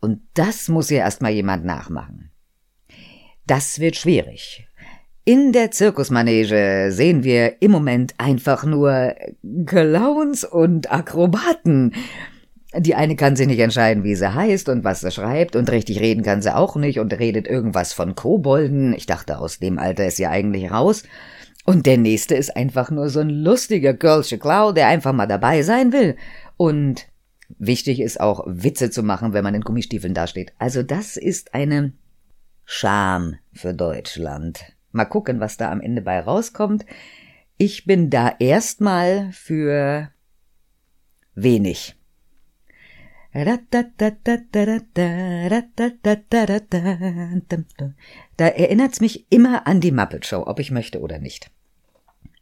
Und 0.00 0.22
das 0.34 0.66
muss 0.68 0.90
ihr 0.90 0.98
erstmal 0.98 1.30
jemand 1.30 1.64
nachmachen. 1.64 2.32
Das 3.46 3.78
wird 3.78 3.94
schwierig. 3.94 4.66
In 5.24 5.52
der 5.52 5.70
Zirkusmanege 5.70 6.88
sehen 6.90 7.22
wir 7.22 7.62
im 7.62 7.70
Moment 7.70 8.14
einfach 8.18 8.64
nur 8.64 9.14
Clowns 9.66 10.42
und 10.42 10.90
Akrobaten. 10.90 11.94
Die 12.76 12.96
eine 12.96 13.14
kann 13.14 13.36
sich 13.36 13.46
nicht 13.46 13.60
entscheiden, 13.60 14.02
wie 14.02 14.16
sie 14.16 14.34
heißt 14.34 14.68
und 14.68 14.82
was 14.82 15.02
sie 15.02 15.12
schreibt, 15.12 15.54
und 15.54 15.70
richtig 15.70 16.00
reden 16.00 16.24
kann 16.24 16.42
sie 16.42 16.52
auch 16.52 16.74
nicht 16.74 16.98
und 16.98 17.16
redet 17.16 17.46
irgendwas 17.46 17.92
von 17.92 18.16
Kobolden. 18.16 18.94
Ich 18.94 19.06
dachte, 19.06 19.38
aus 19.38 19.60
dem 19.60 19.78
Alter 19.78 20.08
ist 20.08 20.16
sie 20.16 20.26
eigentlich 20.26 20.72
raus. 20.72 21.04
Und 21.66 21.84
der 21.84 21.98
nächste 21.98 22.36
ist 22.36 22.56
einfach 22.56 22.92
nur 22.92 23.08
so 23.08 23.18
ein 23.18 23.28
lustiger 23.28 23.92
Girlsche 23.92 24.38
Clown, 24.38 24.76
der 24.76 24.86
einfach 24.86 25.12
mal 25.12 25.26
dabei 25.26 25.62
sein 25.62 25.92
will. 25.92 26.16
Und 26.56 27.08
wichtig 27.58 28.00
ist 28.00 28.20
auch, 28.20 28.44
Witze 28.46 28.90
zu 28.90 29.02
machen, 29.02 29.32
wenn 29.32 29.42
man 29.42 29.54
in 29.56 29.62
Gummistiefeln 29.62 30.14
dasteht. 30.14 30.52
Also 30.58 30.84
das 30.84 31.16
ist 31.16 31.54
eine 31.54 31.92
Scham 32.64 33.34
für 33.52 33.74
Deutschland. 33.74 34.60
Mal 34.92 35.06
gucken, 35.06 35.40
was 35.40 35.56
da 35.56 35.72
am 35.72 35.80
Ende 35.80 36.02
bei 36.02 36.20
rauskommt. 36.20 36.86
Ich 37.58 37.84
bin 37.84 38.10
da 38.10 38.32
erstmal 38.38 39.32
für 39.32 40.10
wenig. 41.34 41.96
Da 48.36 48.46
erinnert's 48.46 49.00
mich 49.00 49.30
immer 49.30 49.66
an 49.66 49.80
die 49.80 49.92
Muppet 49.92 50.24
Show, 50.26 50.44
ob 50.46 50.60
ich 50.60 50.70
möchte 50.70 51.00
oder 51.00 51.18
nicht. 51.18 51.50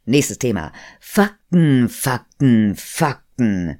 Nächstes 0.05 0.39
Thema. 0.39 0.71
Fakten, 0.99 1.89
Fakten, 1.89 2.75
Fakten. 2.75 3.79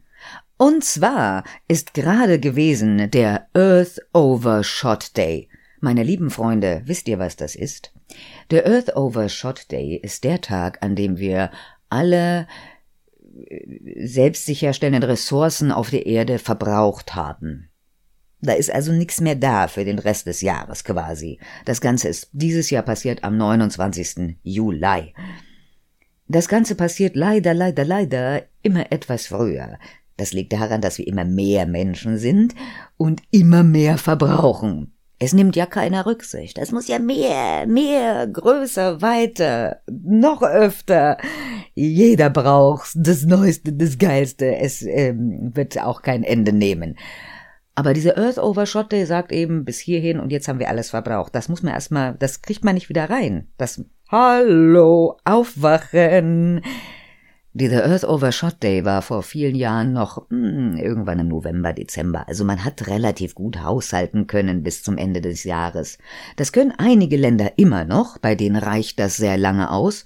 Und 0.58 0.84
zwar 0.84 1.44
ist 1.68 1.94
gerade 1.94 2.40
gewesen 2.40 3.12
der 3.12 3.48
Earth 3.54 4.00
Overshot 4.14 5.16
Day. 5.18 5.50
Meine 5.82 6.04
lieben 6.04 6.32
Freunde, 6.32 6.82
wisst 6.86 7.08
ihr, 7.08 7.20
was 7.20 7.36
das 7.36 7.56
ist? 7.56 7.94
Der 8.50 8.66
Earth 8.66 8.96
Overshot 8.96 9.72
Day 9.72 10.00
ist 10.02 10.24
der 10.24 10.42
Tag, 10.42 10.82
an 10.82 10.96
dem 10.96 11.18
wir 11.18 11.52
alle 11.90 12.48
selbst 13.98 14.46
sicherstellenden 14.46 15.10
Ressourcen 15.10 15.72
auf 15.72 15.90
der 15.90 16.06
Erde 16.06 16.40
verbraucht 16.40 17.16
haben. 17.16 17.70
Da 18.42 18.54
ist 18.54 18.72
also 18.72 18.92
nichts 18.92 19.22
mehr 19.22 19.36
da 19.36 19.68
für 19.68 19.86
den 19.86 20.00
Rest 20.00 20.28
des 20.28 20.42
Jahres 20.42 20.84
quasi. 20.84 21.40
Das 21.66 21.82
Ganze 21.82 22.08
ist 22.10 22.30
dieses 22.32 22.70
Jahr 22.70 22.84
passiert 22.84 23.24
am 23.24 23.38
29. 23.38 24.38
Juli. 24.44 25.14
Das 26.28 26.48
Ganze 26.48 26.76
passiert 26.76 27.16
leider, 27.16 27.54
leider, 27.54 27.86
leider 27.86 28.44
immer 28.62 28.92
etwas 28.92 29.28
früher. 29.28 29.78
Das 30.18 30.34
liegt 30.34 30.54
daran, 30.54 30.82
dass 30.82 30.98
wir 30.98 31.08
immer 31.08 31.26
mehr 31.26 31.66
Menschen 31.66 32.18
sind 32.18 32.56
und 32.98 33.22
immer 33.32 33.64
mehr 33.64 33.98
verbrauchen. 33.98 34.94
Es 35.18 35.34
nimmt 35.34 35.56
ja 35.56 35.66
keiner 35.66 36.06
Rücksicht. 36.06 36.58
Es 36.58 36.72
muss 36.72 36.88
ja 36.88 37.00
mehr, 37.00 37.66
mehr, 37.68 38.28
größer, 38.28 39.02
weiter, 39.02 39.82
noch 39.90 40.42
öfter. 40.42 41.18
Jeder 41.74 42.30
braucht 42.30 42.92
das 42.96 43.24
Neueste, 43.24 43.72
das 43.74 43.98
Geilste. 43.98 44.58
Es 44.58 44.82
ähm, 44.82 45.52
wird 45.54 45.80
auch 45.82 46.02
kein 46.02 46.24
Ende 46.24 46.52
nehmen. 46.52 46.98
Aber 47.76 47.94
diese 47.94 48.18
Earth 48.18 48.38
Overshot 48.38 48.92
Day 48.92 49.06
sagt 49.06 49.32
eben 49.32 49.66
bis 49.66 49.80
hierhin 49.80 50.20
und 50.20 50.32
jetzt 50.32 50.48
haben 50.48 50.60
wir 50.60 50.70
alles 50.70 50.90
verbraucht. 50.90 51.36
Das 51.36 51.50
muss 51.50 51.62
man 51.62 51.74
erstmal, 51.74 52.16
das 52.16 52.42
kriegt 52.42 52.64
man 52.64 52.76
nicht 52.76 52.90
wieder 52.90 53.10
rein. 53.10 53.48
Das 53.58 53.84
Hallo, 54.12 55.18
aufwachen. 55.24 56.62
Dieser 57.54 57.86
Earth 57.86 58.04
Overshot 58.04 58.62
Day 58.62 58.86
war 58.86 59.02
vor 59.02 59.24
vielen 59.24 59.56
Jahren 59.56 59.94
noch 59.94 60.30
mh, 60.30 60.48
hm, 60.48 60.78
irgendwann 60.78 61.18
im 61.18 61.28
November, 61.28 61.74
Dezember. 61.74 62.28
Also 62.28 62.46
man 62.46 62.64
hat 62.64 62.86
relativ 62.86 63.34
gut 63.34 63.64
haushalten 63.64 64.28
können 64.28 64.62
bis 64.62 64.84
zum 64.84 65.00
Ende 65.00 65.22
des 65.22 65.44
Jahres. 65.44 65.98
Das 66.36 66.52
können 66.52 66.72
einige 66.78 67.18
Länder 67.18 67.54
immer 67.58 67.84
noch, 67.84 68.20
bei 68.20 68.36
denen 68.36 68.58
reicht 68.58 69.00
das 69.00 69.18
sehr 69.18 69.38
lange 69.38 69.72
aus. 69.72 70.04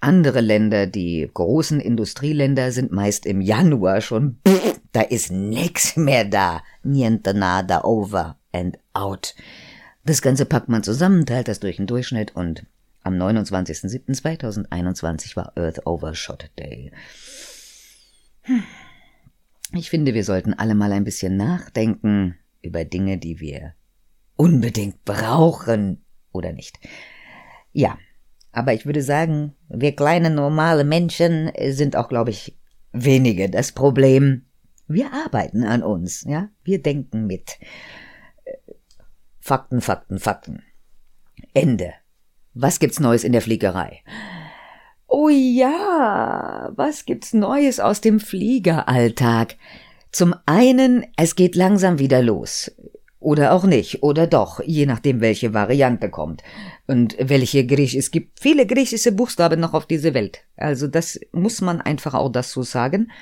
Andere 0.00 0.40
Länder, 0.40 0.88
die 0.88 1.30
großen 1.32 1.78
Industrieländer, 1.78 2.72
sind 2.72 2.90
meist 2.90 3.24
im 3.24 3.40
Januar 3.40 4.00
schon, 4.00 4.40
pff, 4.48 4.80
da 4.90 5.02
ist 5.02 5.30
nix 5.30 5.94
mehr 5.96 6.24
da. 6.24 6.62
Niente 6.82 7.34
nada, 7.34 7.84
over 7.84 8.36
and 8.50 8.78
out. 8.94 9.36
Das 10.04 10.22
Ganze 10.22 10.44
packt 10.44 10.68
man 10.68 10.82
zusammen, 10.82 11.24
teilt 11.24 11.46
das 11.46 11.60
durch 11.60 11.76
den 11.76 11.86
Durchschnitt 11.86 12.34
und 12.34 12.64
am 13.02 13.14
29.07.2021 13.14 15.36
war 15.36 15.52
Earth 15.56 15.86
Overshot 15.86 16.50
Day. 16.58 16.92
Hm. 18.42 18.62
Ich 19.74 19.90
finde, 19.90 20.14
wir 20.14 20.24
sollten 20.24 20.54
alle 20.54 20.74
mal 20.74 20.92
ein 20.92 21.04
bisschen 21.04 21.36
nachdenken 21.36 22.36
über 22.62 22.84
Dinge, 22.84 23.18
die 23.18 23.40
wir 23.40 23.74
unbedingt 24.36 25.04
brauchen 25.04 26.04
oder 26.32 26.52
nicht. 26.52 26.78
Ja, 27.72 27.98
aber 28.52 28.72
ich 28.72 28.86
würde 28.86 29.02
sagen, 29.02 29.54
wir 29.68 29.94
kleine 29.94 30.30
normale 30.30 30.84
Menschen 30.84 31.52
sind 31.68 31.96
auch, 31.96 32.08
glaube 32.08 32.30
ich, 32.30 32.56
wenige 32.92 33.50
das 33.50 33.72
Problem. 33.72 34.46
Wir 34.86 35.12
arbeiten 35.12 35.64
an 35.64 35.82
uns, 35.82 36.24
ja, 36.24 36.48
wir 36.64 36.82
denken 36.82 37.26
mit. 37.26 37.58
Fakten, 39.38 39.80
Fakten, 39.80 40.18
Fakten. 40.18 40.62
Ende. 41.52 41.92
Was 42.60 42.80
gibt's 42.80 42.98
Neues 42.98 43.22
in 43.22 43.30
der 43.30 43.40
Fliegerei? 43.40 44.02
Oh 45.06 45.28
ja, 45.28 46.72
was 46.74 47.04
gibt's 47.04 47.32
Neues 47.32 47.78
aus 47.78 48.00
dem 48.00 48.18
Fliegeralltag? 48.18 49.54
Zum 50.10 50.34
einen, 50.44 51.06
es 51.16 51.36
geht 51.36 51.54
langsam 51.54 52.00
wieder 52.00 52.20
los. 52.20 52.72
Oder 53.20 53.52
auch 53.52 53.62
nicht, 53.62 54.02
oder 54.02 54.26
doch, 54.26 54.60
je 54.64 54.86
nachdem, 54.86 55.20
welche 55.20 55.54
Variante 55.54 56.10
kommt. 56.10 56.42
Und 56.88 57.16
welche 57.20 57.64
Griech, 57.64 57.94
es 57.94 58.10
gibt 58.10 58.40
viele 58.40 58.66
griechische 58.66 59.12
Buchstaben 59.12 59.60
noch 59.60 59.72
auf 59.72 59.86
dieser 59.86 60.12
Welt. 60.12 60.40
Also 60.56 60.88
das 60.88 61.20
muss 61.30 61.60
man 61.60 61.80
einfach 61.80 62.14
auch 62.14 62.32
dazu 62.32 62.64
sagen. 62.64 63.12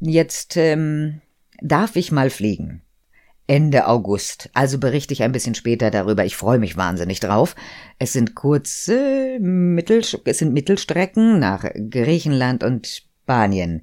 Jetzt 0.00 0.56
ähm, 0.56 1.20
darf 1.60 1.94
ich 1.96 2.10
mal 2.10 2.30
fliegen. 2.30 2.80
Ende 3.46 3.86
August. 3.86 4.50
Also 4.54 4.78
berichte 4.78 5.12
ich 5.12 5.22
ein 5.22 5.32
bisschen 5.32 5.54
später 5.54 5.90
darüber. 5.90 6.24
Ich 6.24 6.36
freue 6.36 6.58
mich 6.58 6.76
wahnsinnig 6.76 7.20
drauf. 7.20 7.54
Es 7.98 8.12
sind 8.12 8.34
kurze 8.34 9.38
Mittel, 9.40 10.02
es 10.24 10.38
sind 10.38 10.52
Mittelstrecken 10.52 11.38
nach 11.38 11.64
Griechenland 11.90 12.64
und 12.64 12.86
Spanien. 12.86 13.82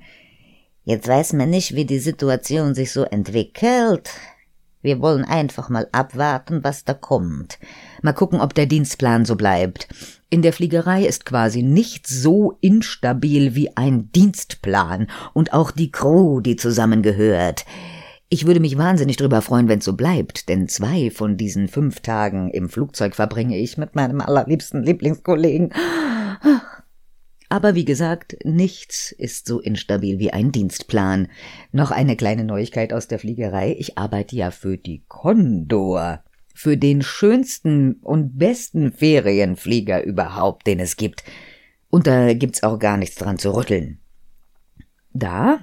Jetzt 0.83 1.07
weiß 1.07 1.33
man 1.33 1.49
nicht, 1.49 1.75
wie 1.75 1.85
die 1.85 1.99
Situation 1.99 2.75
sich 2.75 2.91
so 2.91 3.03
entwickelt. 3.03 4.09
Wir 4.81 4.99
wollen 4.99 5.23
einfach 5.23 5.69
mal 5.69 5.87
abwarten, 5.93 6.61
was 6.65 6.83
da 6.83 6.93
kommt. 6.93 7.57
Mal 8.01 8.11
gucken, 8.11 8.41
ob 8.41 8.53
der 8.53 8.65
Dienstplan 8.65 9.23
so 9.23 9.37
bleibt. 9.37 9.87
In 10.29 10.41
der 10.41 10.51
Fliegerei 10.51 11.05
ist 11.05 11.25
quasi 11.25 11.63
nichts 11.63 12.09
so 12.09 12.57
instabil 12.59 13.55
wie 13.55 13.77
ein 13.77 14.11
Dienstplan 14.11 15.07
und 15.33 15.53
auch 15.53 15.71
die 15.71 15.89
Crew, 15.89 16.41
die 16.41 16.57
zusammengehört. 16.57 17.63
Ich 18.33 18.47
würde 18.47 18.59
mich 18.59 18.79
wahnsinnig 18.79 19.17
drüber 19.17 19.43
freuen, 19.43 19.67
wenn's 19.67 19.85
so 19.85 19.93
bleibt, 19.93 20.49
denn 20.49 20.67
zwei 20.67 21.11
von 21.11 21.37
diesen 21.37 21.67
fünf 21.67 21.99
Tagen 21.99 22.49
im 22.49 22.67
Flugzeug 22.67 23.13
verbringe 23.13 23.59
ich 23.59 23.77
mit 23.77 23.93
meinem 23.93 24.21
allerliebsten 24.21 24.81
Lieblingskollegen. 24.81 25.71
Aber 27.49 27.75
wie 27.75 27.85
gesagt, 27.85 28.37
nichts 28.43 29.11
ist 29.11 29.45
so 29.45 29.59
instabil 29.59 30.17
wie 30.17 30.33
ein 30.33 30.51
Dienstplan. 30.51 31.27
Noch 31.71 31.91
eine 31.91 32.15
kleine 32.15 32.43
Neuigkeit 32.43 32.91
aus 32.91 33.07
der 33.07 33.19
Fliegerei. 33.19 33.75
Ich 33.77 33.99
arbeite 33.99 34.35
ja 34.35 34.49
für 34.49 34.79
die 34.79 35.03
Condor. 35.07 36.23
Für 36.55 36.75
den 36.75 37.03
schönsten 37.03 37.97
und 38.01 38.39
besten 38.39 38.93
Ferienflieger 38.93 40.03
überhaupt, 40.03 40.65
den 40.65 40.79
es 40.79 40.97
gibt. 40.97 41.23
Und 41.91 42.07
da 42.07 42.33
gibt's 42.33 42.63
auch 42.63 42.79
gar 42.79 42.97
nichts 42.97 43.17
dran 43.17 43.37
zu 43.37 43.55
rütteln. 43.55 43.99
Da 45.13 45.59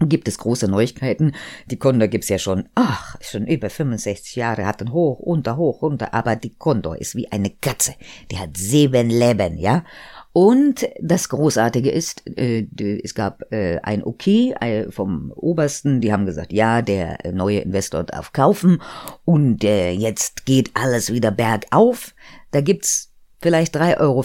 gibt 0.00 0.28
es 0.28 0.38
große 0.38 0.68
Neuigkeiten. 0.68 1.32
Die 1.66 1.78
Condor 1.78 2.08
gibt's 2.08 2.28
ja 2.28 2.38
schon, 2.38 2.68
ach, 2.74 3.16
schon 3.20 3.46
über 3.46 3.70
65 3.70 4.36
Jahre, 4.36 4.66
hatten 4.66 4.92
hoch, 4.92 5.18
unter, 5.20 5.56
hoch, 5.56 5.82
runter, 5.82 6.12
aber 6.14 6.36
die 6.36 6.54
Condor 6.54 6.98
ist 6.98 7.14
wie 7.14 7.30
eine 7.30 7.50
Katze. 7.50 7.94
Die 8.30 8.38
hat 8.38 8.56
sieben 8.56 9.10
Leben, 9.10 9.56
ja. 9.56 9.84
Und 10.32 10.88
das 11.00 11.28
Großartige 11.28 11.90
ist, 11.90 12.24
äh, 12.36 12.66
es 13.04 13.14
gab 13.14 13.52
äh, 13.52 13.78
ein 13.84 14.02
Okay 14.02 14.52
äh, 14.60 14.90
vom 14.90 15.30
Obersten, 15.36 16.00
die 16.00 16.12
haben 16.12 16.26
gesagt, 16.26 16.52
ja, 16.52 16.82
der 16.82 17.18
neue 17.32 17.60
Investor 17.60 18.02
darf 18.02 18.32
kaufen 18.32 18.82
und 19.24 19.62
jetzt 19.62 20.44
geht 20.44 20.72
alles 20.74 21.12
wieder 21.12 21.30
bergauf. 21.30 22.14
Da 22.50 22.62
gibt's 22.62 23.12
vielleicht 23.40 23.76
3,50 23.76 24.00
Euro 24.00 24.24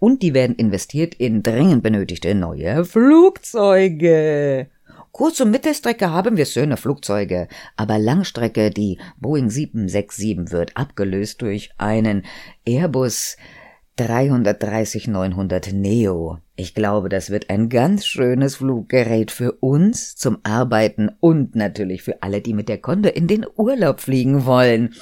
und 0.00 0.22
die 0.22 0.34
werden 0.34 0.56
investiert 0.56 1.14
in 1.14 1.42
dringend 1.42 1.82
benötigte 1.82 2.34
neue 2.34 2.84
Flugzeuge. 2.84 4.68
Kurz- 5.18 5.40
und 5.40 5.50
Mittelstrecke 5.50 6.12
haben 6.12 6.36
wir 6.36 6.44
schöne 6.44 6.76
Flugzeuge, 6.76 7.48
aber 7.74 7.98
Langstrecke, 7.98 8.70
die 8.70 9.00
Boeing 9.16 9.50
767 9.50 10.52
wird 10.52 10.76
abgelöst 10.76 11.42
durch 11.42 11.70
einen 11.76 12.24
Airbus 12.64 13.36
330-900 13.98 15.74
Neo. 15.74 16.38
Ich 16.54 16.72
glaube, 16.72 17.08
das 17.08 17.30
wird 17.30 17.50
ein 17.50 17.68
ganz 17.68 18.06
schönes 18.06 18.54
Fluggerät 18.54 19.32
für 19.32 19.50
uns 19.54 20.14
zum 20.14 20.38
Arbeiten 20.44 21.10
und 21.18 21.56
natürlich 21.56 22.04
für 22.04 22.22
alle, 22.22 22.40
die 22.40 22.54
mit 22.54 22.68
der 22.68 22.78
Konde 22.78 23.08
in 23.08 23.26
den 23.26 23.44
Urlaub 23.56 23.98
fliegen 23.98 24.46
wollen. 24.46 24.94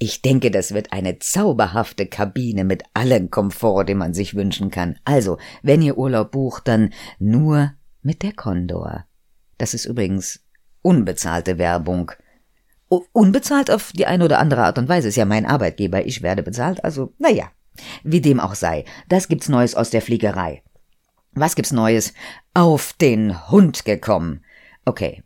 Ich 0.00 0.20
denke, 0.20 0.50
das 0.50 0.74
wird 0.74 0.92
eine 0.92 1.20
zauberhafte 1.20 2.06
Kabine 2.06 2.64
mit 2.64 2.82
allem 2.92 3.30
Komfort, 3.30 3.84
den 3.84 3.98
man 3.98 4.14
sich 4.14 4.34
wünschen 4.34 4.72
kann. 4.72 4.98
Also, 5.04 5.38
wenn 5.62 5.80
ihr 5.80 5.96
Urlaub 5.96 6.32
bucht, 6.32 6.66
dann 6.66 6.92
nur 7.20 7.74
mit 8.02 8.24
der 8.24 8.32
Condor. 8.32 9.04
Das 9.58 9.74
ist 9.74 9.84
übrigens 9.84 10.40
unbezahlte 10.82 11.58
Werbung. 11.58 12.12
Unbezahlt 13.12 13.70
auf 13.70 13.92
die 13.92 14.06
eine 14.06 14.24
oder 14.24 14.38
andere 14.38 14.62
Art 14.64 14.78
und 14.78 14.88
Weise 14.88 15.08
ist 15.08 15.16
ja 15.16 15.26
mein 15.26 15.44
Arbeitgeber. 15.44 16.06
Ich 16.06 16.22
werde 16.22 16.42
bezahlt, 16.42 16.82
also, 16.84 17.12
naja. 17.18 17.50
Wie 18.02 18.20
dem 18.20 18.40
auch 18.40 18.54
sei, 18.54 18.84
das 19.08 19.28
gibt's 19.28 19.48
Neues 19.48 19.74
aus 19.74 19.90
der 19.90 20.02
Fliegerei. 20.02 20.62
Was 21.32 21.54
gibt's 21.54 21.72
Neues? 21.72 22.14
Auf 22.54 22.92
den 22.94 23.50
Hund 23.50 23.84
gekommen. 23.84 24.44
Okay. 24.84 25.22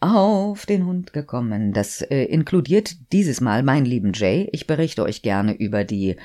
Auf 0.00 0.64
den 0.66 0.86
Hund 0.86 1.12
gekommen. 1.12 1.72
Das 1.72 2.02
äh, 2.02 2.24
inkludiert 2.24 3.12
dieses 3.12 3.40
Mal 3.40 3.62
meinen 3.62 3.84
lieben 3.84 4.12
Jay. 4.12 4.48
Ich 4.52 4.66
berichte 4.66 5.02
euch 5.02 5.22
gerne 5.22 5.52
über 5.52 5.84
die 5.84 6.16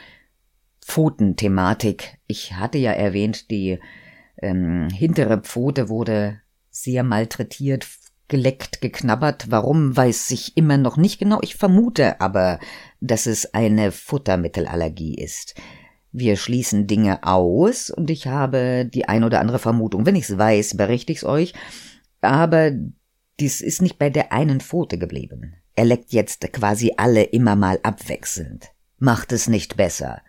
Pfotenthematik. 0.81 2.17
Ich 2.27 2.53
hatte 2.53 2.77
ja 2.77 2.91
erwähnt, 2.91 3.51
die 3.51 3.79
ähm, 4.41 4.89
hintere 4.91 5.39
Pfote 5.39 5.89
wurde 5.89 6.41
sehr 6.73 7.03
malträtiert, 7.03 7.87
geleckt, 8.27 8.81
geknabbert. 8.81 9.51
Warum, 9.51 9.95
weiß 9.95 10.31
ich 10.31 10.57
immer 10.57 10.77
noch 10.77 10.97
nicht 10.97 11.19
genau. 11.19 11.39
Ich 11.41 11.55
vermute 11.55 12.19
aber, 12.19 12.59
dass 12.99 13.27
es 13.27 13.53
eine 13.53 13.91
Futtermittelallergie 13.91 15.15
ist. 15.15 15.55
Wir 16.11 16.35
schließen 16.35 16.87
Dinge 16.87 17.23
aus 17.23 17.89
und 17.89 18.09
ich 18.09 18.27
habe 18.27 18.89
die 18.91 19.07
ein 19.07 19.23
oder 19.23 19.39
andere 19.39 19.59
Vermutung. 19.59 20.05
Wenn 20.05 20.15
ich's 20.15 20.37
weiß, 20.37 20.75
berichte 20.75 21.11
ich's 21.11 21.23
euch. 21.23 21.53
Aber 22.21 22.71
dies 23.39 23.61
ist 23.61 23.81
nicht 23.81 23.99
bei 23.99 24.09
der 24.09 24.31
einen 24.31 24.59
Pfote 24.59 24.97
geblieben. 24.97 25.55
Er 25.75 25.85
leckt 25.85 26.11
jetzt 26.11 26.41
quasi 26.53 26.93
alle 26.97 27.23
immer 27.23 27.55
mal 27.55 27.79
abwechselnd. 27.83 28.69
Macht 28.97 29.31
es 29.31 29.47
nicht 29.47 29.75
besser. 29.75 30.21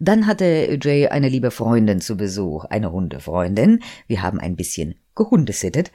Dann 0.00 0.26
hatte 0.26 0.78
Jay 0.80 1.08
eine 1.08 1.28
liebe 1.28 1.50
Freundin 1.50 2.00
zu 2.00 2.16
Besuch, 2.16 2.64
eine 2.64 2.90
Hundefreundin. 2.90 3.80
Wir 4.06 4.22
haben 4.22 4.40
ein 4.40 4.56
bisschen 4.56 4.94
gehundesittet. 5.14 5.92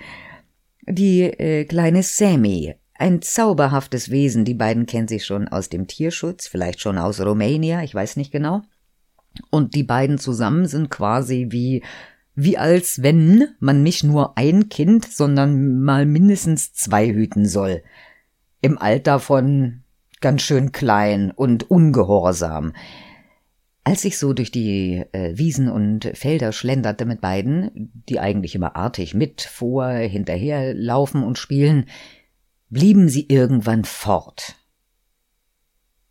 Die 0.87 1.23
äh, 1.23 1.65
kleine 1.65 2.03
Sammy, 2.03 2.75
ein 2.93 3.21
zauberhaftes 3.21 4.09
Wesen, 4.09 4.45
die 4.45 4.53
beiden 4.53 4.85
kennen 4.85 5.07
sich 5.07 5.25
schon 5.25 5.47
aus 5.47 5.69
dem 5.69 5.87
Tierschutz, 5.87 6.47
vielleicht 6.47 6.79
schon 6.79 6.97
aus 6.97 7.19
Rumänien, 7.19 7.81
ich 7.81 7.93
weiß 7.93 8.15
nicht 8.15 8.31
genau. 8.31 8.61
Und 9.51 9.75
die 9.75 9.83
beiden 9.83 10.17
zusammen 10.17 10.65
sind 10.65 10.89
quasi 10.89 11.47
wie, 11.49 11.83
wie 12.33 12.57
als 12.57 13.03
wenn 13.03 13.49
man 13.59 13.83
nicht 13.83 14.03
nur 14.03 14.37
ein 14.37 14.69
Kind, 14.69 15.05
sondern 15.05 15.83
mal 15.83 16.05
mindestens 16.05 16.73
zwei 16.73 17.07
hüten 17.07 17.45
soll. 17.45 17.83
Im 18.61 18.77
Alter 18.77 19.19
von 19.19 19.83
ganz 20.21 20.41
schön 20.41 20.71
klein 20.71 21.31
und 21.31 21.69
ungehorsam. 21.69 22.73
Als 23.87 24.03
ich 24.03 24.17
so 24.17 24.33
durch 24.33 24.51
die 24.51 25.05
äh, 25.13 25.37
Wiesen 25.37 25.69
und 25.69 26.11
Felder 26.13 26.51
schlenderte 26.51 27.05
mit 27.05 27.21
beiden, 27.21 27.89
die 28.09 28.19
eigentlich 28.19 28.53
immer 28.53 28.75
artig 28.75 29.13
mit, 29.13 29.41
vor, 29.41 29.87
hinterher 29.87 30.73
laufen 30.73 31.23
und 31.23 31.37
spielen, 31.37 31.85
blieben 32.67 33.07
sie 33.07 33.27
irgendwann 33.29 33.85
fort. 33.85 34.57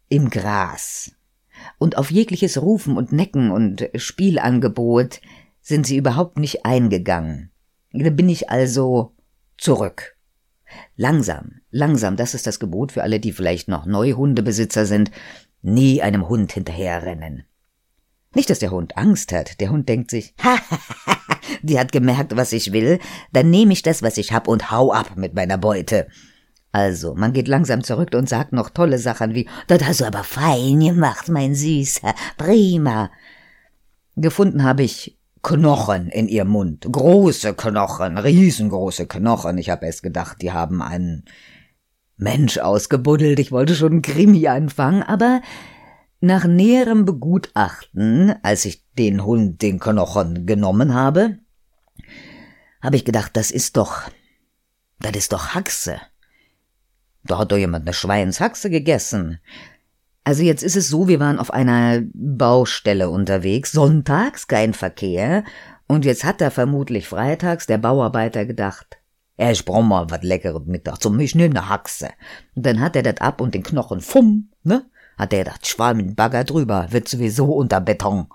Im 0.08 0.30
Gras. 0.30 1.12
Und 1.76 1.98
auf 1.98 2.10
jegliches 2.10 2.62
Rufen 2.62 2.96
und 2.96 3.12
Necken 3.12 3.50
und 3.50 3.90
Spielangebot 3.94 5.20
sind 5.60 5.86
sie 5.86 5.98
überhaupt 5.98 6.38
nicht 6.38 6.64
eingegangen. 6.64 7.50
Da 7.92 8.08
bin 8.08 8.30
ich 8.30 8.48
also 8.48 9.12
zurück. 9.58 10.16
Langsam, 10.96 11.60
langsam, 11.70 12.16
das 12.16 12.32
ist 12.32 12.46
das 12.46 12.58
Gebot 12.58 12.92
für 12.92 13.02
alle, 13.02 13.20
die 13.20 13.32
vielleicht 13.32 13.68
noch 13.68 13.84
Neuhundebesitzer 13.84 14.86
sind, 14.86 15.10
nie 15.60 16.00
einem 16.00 16.26
Hund 16.26 16.52
hinterherrennen. 16.52 17.44
Nicht, 18.36 18.50
dass 18.50 18.58
der 18.58 18.70
Hund 18.70 18.98
Angst 18.98 19.32
hat. 19.32 19.62
Der 19.62 19.70
Hund 19.70 19.88
denkt 19.88 20.10
sich, 20.10 20.34
ha, 20.44 20.58
die 21.62 21.80
hat 21.80 21.90
gemerkt, 21.90 22.36
was 22.36 22.52
ich 22.52 22.70
will, 22.70 22.98
dann 23.32 23.48
nehme 23.48 23.72
ich 23.72 23.80
das, 23.80 24.02
was 24.02 24.18
ich 24.18 24.34
hab 24.34 24.46
und 24.46 24.70
hau 24.70 24.92
ab 24.92 25.12
mit 25.16 25.32
meiner 25.34 25.56
Beute. 25.56 26.06
Also, 26.70 27.14
man 27.14 27.32
geht 27.32 27.48
langsam 27.48 27.82
zurück 27.82 28.10
und 28.14 28.28
sagt 28.28 28.52
noch 28.52 28.68
tolle 28.68 28.98
Sachen 28.98 29.34
wie, 29.34 29.48
das 29.68 29.82
hast 29.84 30.00
du 30.02 30.04
aber 30.04 30.22
fein 30.22 30.80
gemacht, 30.80 31.30
mein 31.30 31.54
Süßer, 31.54 32.14
prima. 32.36 33.10
Gefunden 34.16 34.64
habe 34.64 34.82
ich 34.82 35.18
Knochen 35.42 36.10
in 36.10 36.28
ihrem 36.28 36.48
Mund, 36.48 36.86
große 36.92 37.54
Knochen, 37.54 38.18
riesengroße 38.18 39.06
Knochen. 39.06 39.56
Ich 39.56 39.70
habe 39.70 39.86
erst 39.86 40.02
gedacht, 40.02 40.42
die 40.42 40.52
haben 40.52 40.82
einen 40.82 41.24
Mensch 42.18 42.58
ausgebuddelt. 42.58 43.38
Ich 43.38 43.50
wollte 43.50 43.74
schon 43.74 43.92
einen 43.92 44.02
Krimi 44.02 44.46
anfangen, 44.46 45.02
aber 45.02 45.40
nach 46.20 46.44
näherem 46.44 47.04
Begutachten, 47.04 48.34
als 48.42 48.64
ich 48.64 48.84
den 48.98 49.24
Hund 49.24 49.62
den 49.62 49.78
Knochen 49.78 50.46
genommen 50.46 50.94
habe, 50.94 51.38
habe 52.80 52.96
ich 52.96 53.04
gedacht, 53.04 53.36
das 53.36 53.50
ist 53.50 53.76
doch, 53.76 54.02
das 55.00 55.16
ist 55.16 55.32
doch 55.32 55.54
Haxe. 55.54 56.00
Da 57.24 57.38
hat 57.38 57.52
doch 57.52 57.56
jemand 57.56 57.86
eine 57.86 57.94
Schweinshaxe 57.94 58.70
gegessen. 58.70 59.40
Also 60.24 60.42
jetzt 60.42 60.62
ist 60.62 60.76
es 60.76 60.88
so, 60.88 61.08
wir 61.08 61.20
waren 61.20 61.38
auf 61.38 61.52
einer 61.52 62.02
Baustelle 62.12 63.10
unterwegs, 63.10 63.72
sonntags 63.72 64.48
kein 64.48 64.74
Verkehr, 64.74 65.44
und 65.88 66.04
jetzt 66.04 66.24
hat 66.24 66.40
da 66.40 66.50
vermutlich 66.50 67.06
freitags 67.06 67.66
der 67.66 67.78
Bauarbeiter 67.78 68.44
gedacht, 68.44 68.98
ja, 69.38 69.50
ich 69.50 69.64
brauch 69.64 69.82
mal 69.82 70.10
was 70.10 70.22
Leckeres 70.22 70.66
Mittag 70.66 71.00
zum 71.00 71.20
Ich 71.20 71.34
nehm 71.34 71.52
ne 71.52 71.68
Haxe. 71.68 72.10
Und 72.54 72.64
dann 72.64 72.80
hat 72.80 72.96
er 72.96 73.02
das 73.02 73.20
ab 73.20 73.40
und 73.40 73.54
den 73.54 73.62
Knochen 73.62 74.00
fumm, 74.00 74.50
ne? 74.62 74.86
Hat 75.16 75.32
er 75.32 75.44
gedacht, 75.44 75.66
schwall 75.66 75.94
mit 75.94 76.14
Bagger 76.14 76.44
drüber, 76.44 76.88
wird 76.90 77.08
sowieso 77.08 77.52
unter 77.52 77.80
Beton. 77.80 78.26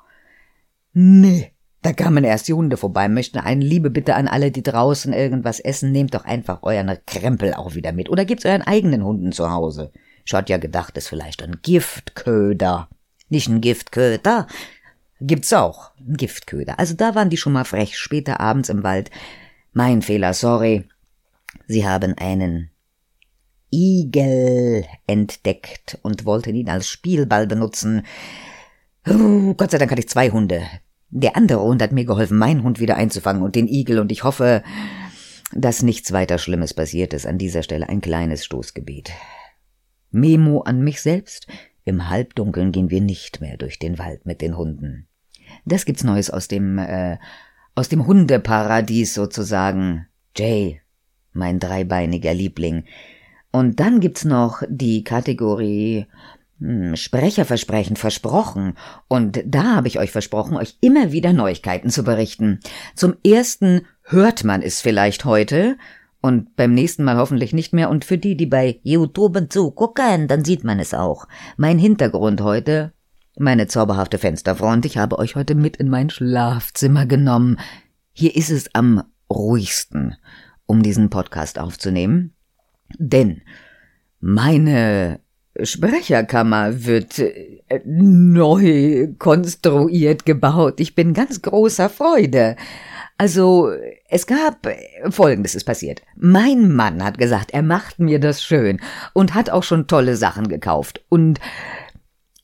Nee, 0.93 1.51
da 1.81 1.93
kamen 1.93 2.23
erst 2.23 2.47
die 2.47 2.53
Hunde 2.53 2.77
vorbei, 2.77 3.07
möchten 3.07 3.39
eine 3.39 3.63
Liebe 3.63 3.89
bitte 3.89 4.15
an 4.15 4.27
alle, 4.27 4.51
die 4.51 4.63
draußen 4.63 5.13
irgendwas 5.13 5.59
essen, 5.59 5.91
nehmt 5.91 6.13
doch 6.13 6.25
einfach 6.25 6.63
euren 6.63 6.97
Krempel 7.05 7.53
auch 7.53 7.75
wieder 7.75 7.91
mit. 7.91 8.09
Oder 8.09 8.25
gebt's 8.25 8.45
euren 8.45 8.61
eigenen 8.61 9.03
Hunden 9.03 9.31
zu 9.31 9.51
Hause. 9.51 9.91
Ich 10.25 10.33
hatte 10.33 10.51
ja 10.51 10.57
gedacht, 10.57 10.97
ist 10.97 11.07
vielleicht 11.07 11.41
ein 11.41 11.59
Giftköder. 11.61 12.89
Nicht 13.29 13.47
ein 13.47 13.61
Giftköder. 13.61 14.47
Gibt's 15.19 15.53
auch. 15.53 15.91
Ein 15.99 16.17
Giftköder. 16.17 16.79
Also 16.79 16.95
da 16.95 17.15
waren 17.15 17.29
die 17.29 17.37
schon 17.37 17.53
mal 17.53 17.63
frech, 17.63 17.97
später 17.97 18.39
abends 18.39 18.69
im 18.69 18.83
Wald. 18.83 19.11
Mein 19.73 20.01
Fehler, 20.01 20.33
sorry. 20.33 20.87
Sie 21.67 21.87
haben 21.87 22.15
einen 22.17 22.70
Igel 23.71 24.85
entdeckt 25.07 25.97
und 26.03 26.25
wollten 26.25 26.55
ihn 26.55 26.69
als 26.69 26.87
Spielball 26.87 27.47
benutzen. 27.47 28.05
Gott 29.03 29.71
sei 29.71 29.77
Dank 29.77 29.91
hatte 29.91 30.01
ich 30.01 30.09
zwei 30.09 30.29
Hunde. 30.29 30.61
Der 31.09 31.35
andere 31.35 31.61
Hund 31.61 31.81
hat 31.81 31.91
mir 31.91 32.05
geholfen, 32.05 32.37
meinen 32.37 32.63
Hund 32.63 32.79
wieder 32.79 32.95
einzufangen 32.95 33.43
und 33.43 33.55
den 33.55 33.67
Igel, 33.67 33.99
und 33.99 34.11
ich 34.11 34.23
hoffe, 34.23 34.63
dass 35.53 35.83
nichts 35.83 36.11
weiter 36.11 36.37
Schlimmes 36.37 36.73
passiert 36.73 37.13
ist. 37.13 37.25
An 37.25 37.37
dieser 37.37 37.63
Stelle 37.63 37.89
ein 37.89 38.01
kleines 38.01 38.45
Stoßgebet. 38.45 39.11
Memo 40.11 40.61
an 40.61 40.81
mich 40.81 41.01
selbst. 41.01 41.47
Im 41.83 42.09
Halbdunkeln 42.09 42.71
gehen 42.71 42.89
wir 42.89 43.01
nicht 43.01 43.41
mehr 43.41 43.57
durch 43.57 43.79
den 43.79 43.97
Wald 43.97 44.25
mit 44.25 44.41
den 44.41 44.55
Hunden. 44.55 45.07
Das 45.65 45.85
gibt's 45.85 46.03
Neues 46.03 46.29
aus 46.29 46.47
dem, 46.47 46.77
äh, 46.77 47.17
aus 47.75 47.89
dem 47.89 48.05
Hundeparadies 48.05 49.13
sozusagen. 49.13 50.07
Jay, 50.37 50.81
mein 51.33 51.59
dreibeiniger 51.59 52.33
Liebling. 52.33 52.85
Und 53.51 53.79
dann 53.79 53.99
gibt's 53.99 54.25
noch 54.25 54.63
die 54.67 55.03
Kategorie 55.03 56.05
hm, 56.59 56.95
Sprecherversprechen 56.95 57.95
versprochen. 57.95 58.75
Und 59.07 59.43
da 59.45 59.75
habe 59.75 59.87
ich 59.87 59.99
euch 59.99 60.11
versprochen, 60.11 60.57
euch 60.57 60.77
immer 60.81 61.11
wieder 61.11 61.33
Neuigkeiten 61.33 61.89
zu 61.89 62.03
berichten. 62.03 62.59
Zum 62.95 63.15
ersten 63.25 63.81
hört 64.03 64.43
man 64.43 64.61
es 64.61 64.81
vielleicht 64.81 65.25
heute 65.25 65.77
und 66.21 66.55
beim 66.55 66.73
nächsten 66.73 67.03
Mal 67.03 67.17
hoffentlich 67.17 67.51
nicht 67.51 67.73
mehr. 67.73 67.89
Und 67.89 68.05
für 68.05 68.17
die, 68.17 68.37
die 68.37 68.45
bei 68.45 68.79
YouTube 68.83 69.51
zugucken, 69.51 70.27
dann 70.27 70.45
sieht 70.45 70.63
man 70.63 70.79
es 70.79 70.93
auch. 70.93 71.27
Mein 71.57 71.79
Hintergrund 71.79 72.41
heute, 72.41 72.93
meine 73.37 73.67
zauberhafte 73.67 74.17
Fensterfront. 74.17 74.85
Ich 74.85 74.97
habe 74.97 75.17
euch 75.17 75.35
heute 75.35 75.55
mit 75.55 75.77
in 75.77 75.89
mein 75.89 76.09
Schlafzimmer 76.09 77.05
genommen. 77.05 77.57
Hier 78.13 78.35
ist 78.35 78.51
es 78.51 78.73
am 78.75 79.03
ruhigsten, 79.31 80.15
um 80.67 80.83
diesen 80.83 81.09
Podcast 81.09 81.57
aufzunehmen. 81.57 82.35
Denn 82.97 83.41
meine 84.19 85.19
Sprecherkammer 85.61 86.85
wird 86.85 87.19
äh, 87.19 87.81
neu 87.85 89.09
konstruiert 89.19 90.25
gebaut. 90.25 90.79
Ich 90.79 90.95
bin 90.95 91.13
ganz 91.13 91.41
großer 91.41 91.89
Freude. 91.89 92.55
Also, 93.17 93.71
es 94.09 94.25
gab 94.25 94.67
Folgendes 95.09 95.53
ist 95.53 95.65
passiert. 95.65 96.01
Mein 96.15 96.73
Mann 96.73 97.03
hat 97.03 97.19
gesagt, 97.19 97.51
er 97.51 97.61
macht 97.61 97.99
mir 97.99 98.19
das 98.19 98.43
schön 98.43 98.79
und 99.13 99.35
hat 99.35 99.49
auch 99.51 99.63
schon 99.63 99.87
tolle 99.87 100.15
Sachen 100.15 100.47
gekauft. 100.47 101.03
Und 101.09 101.39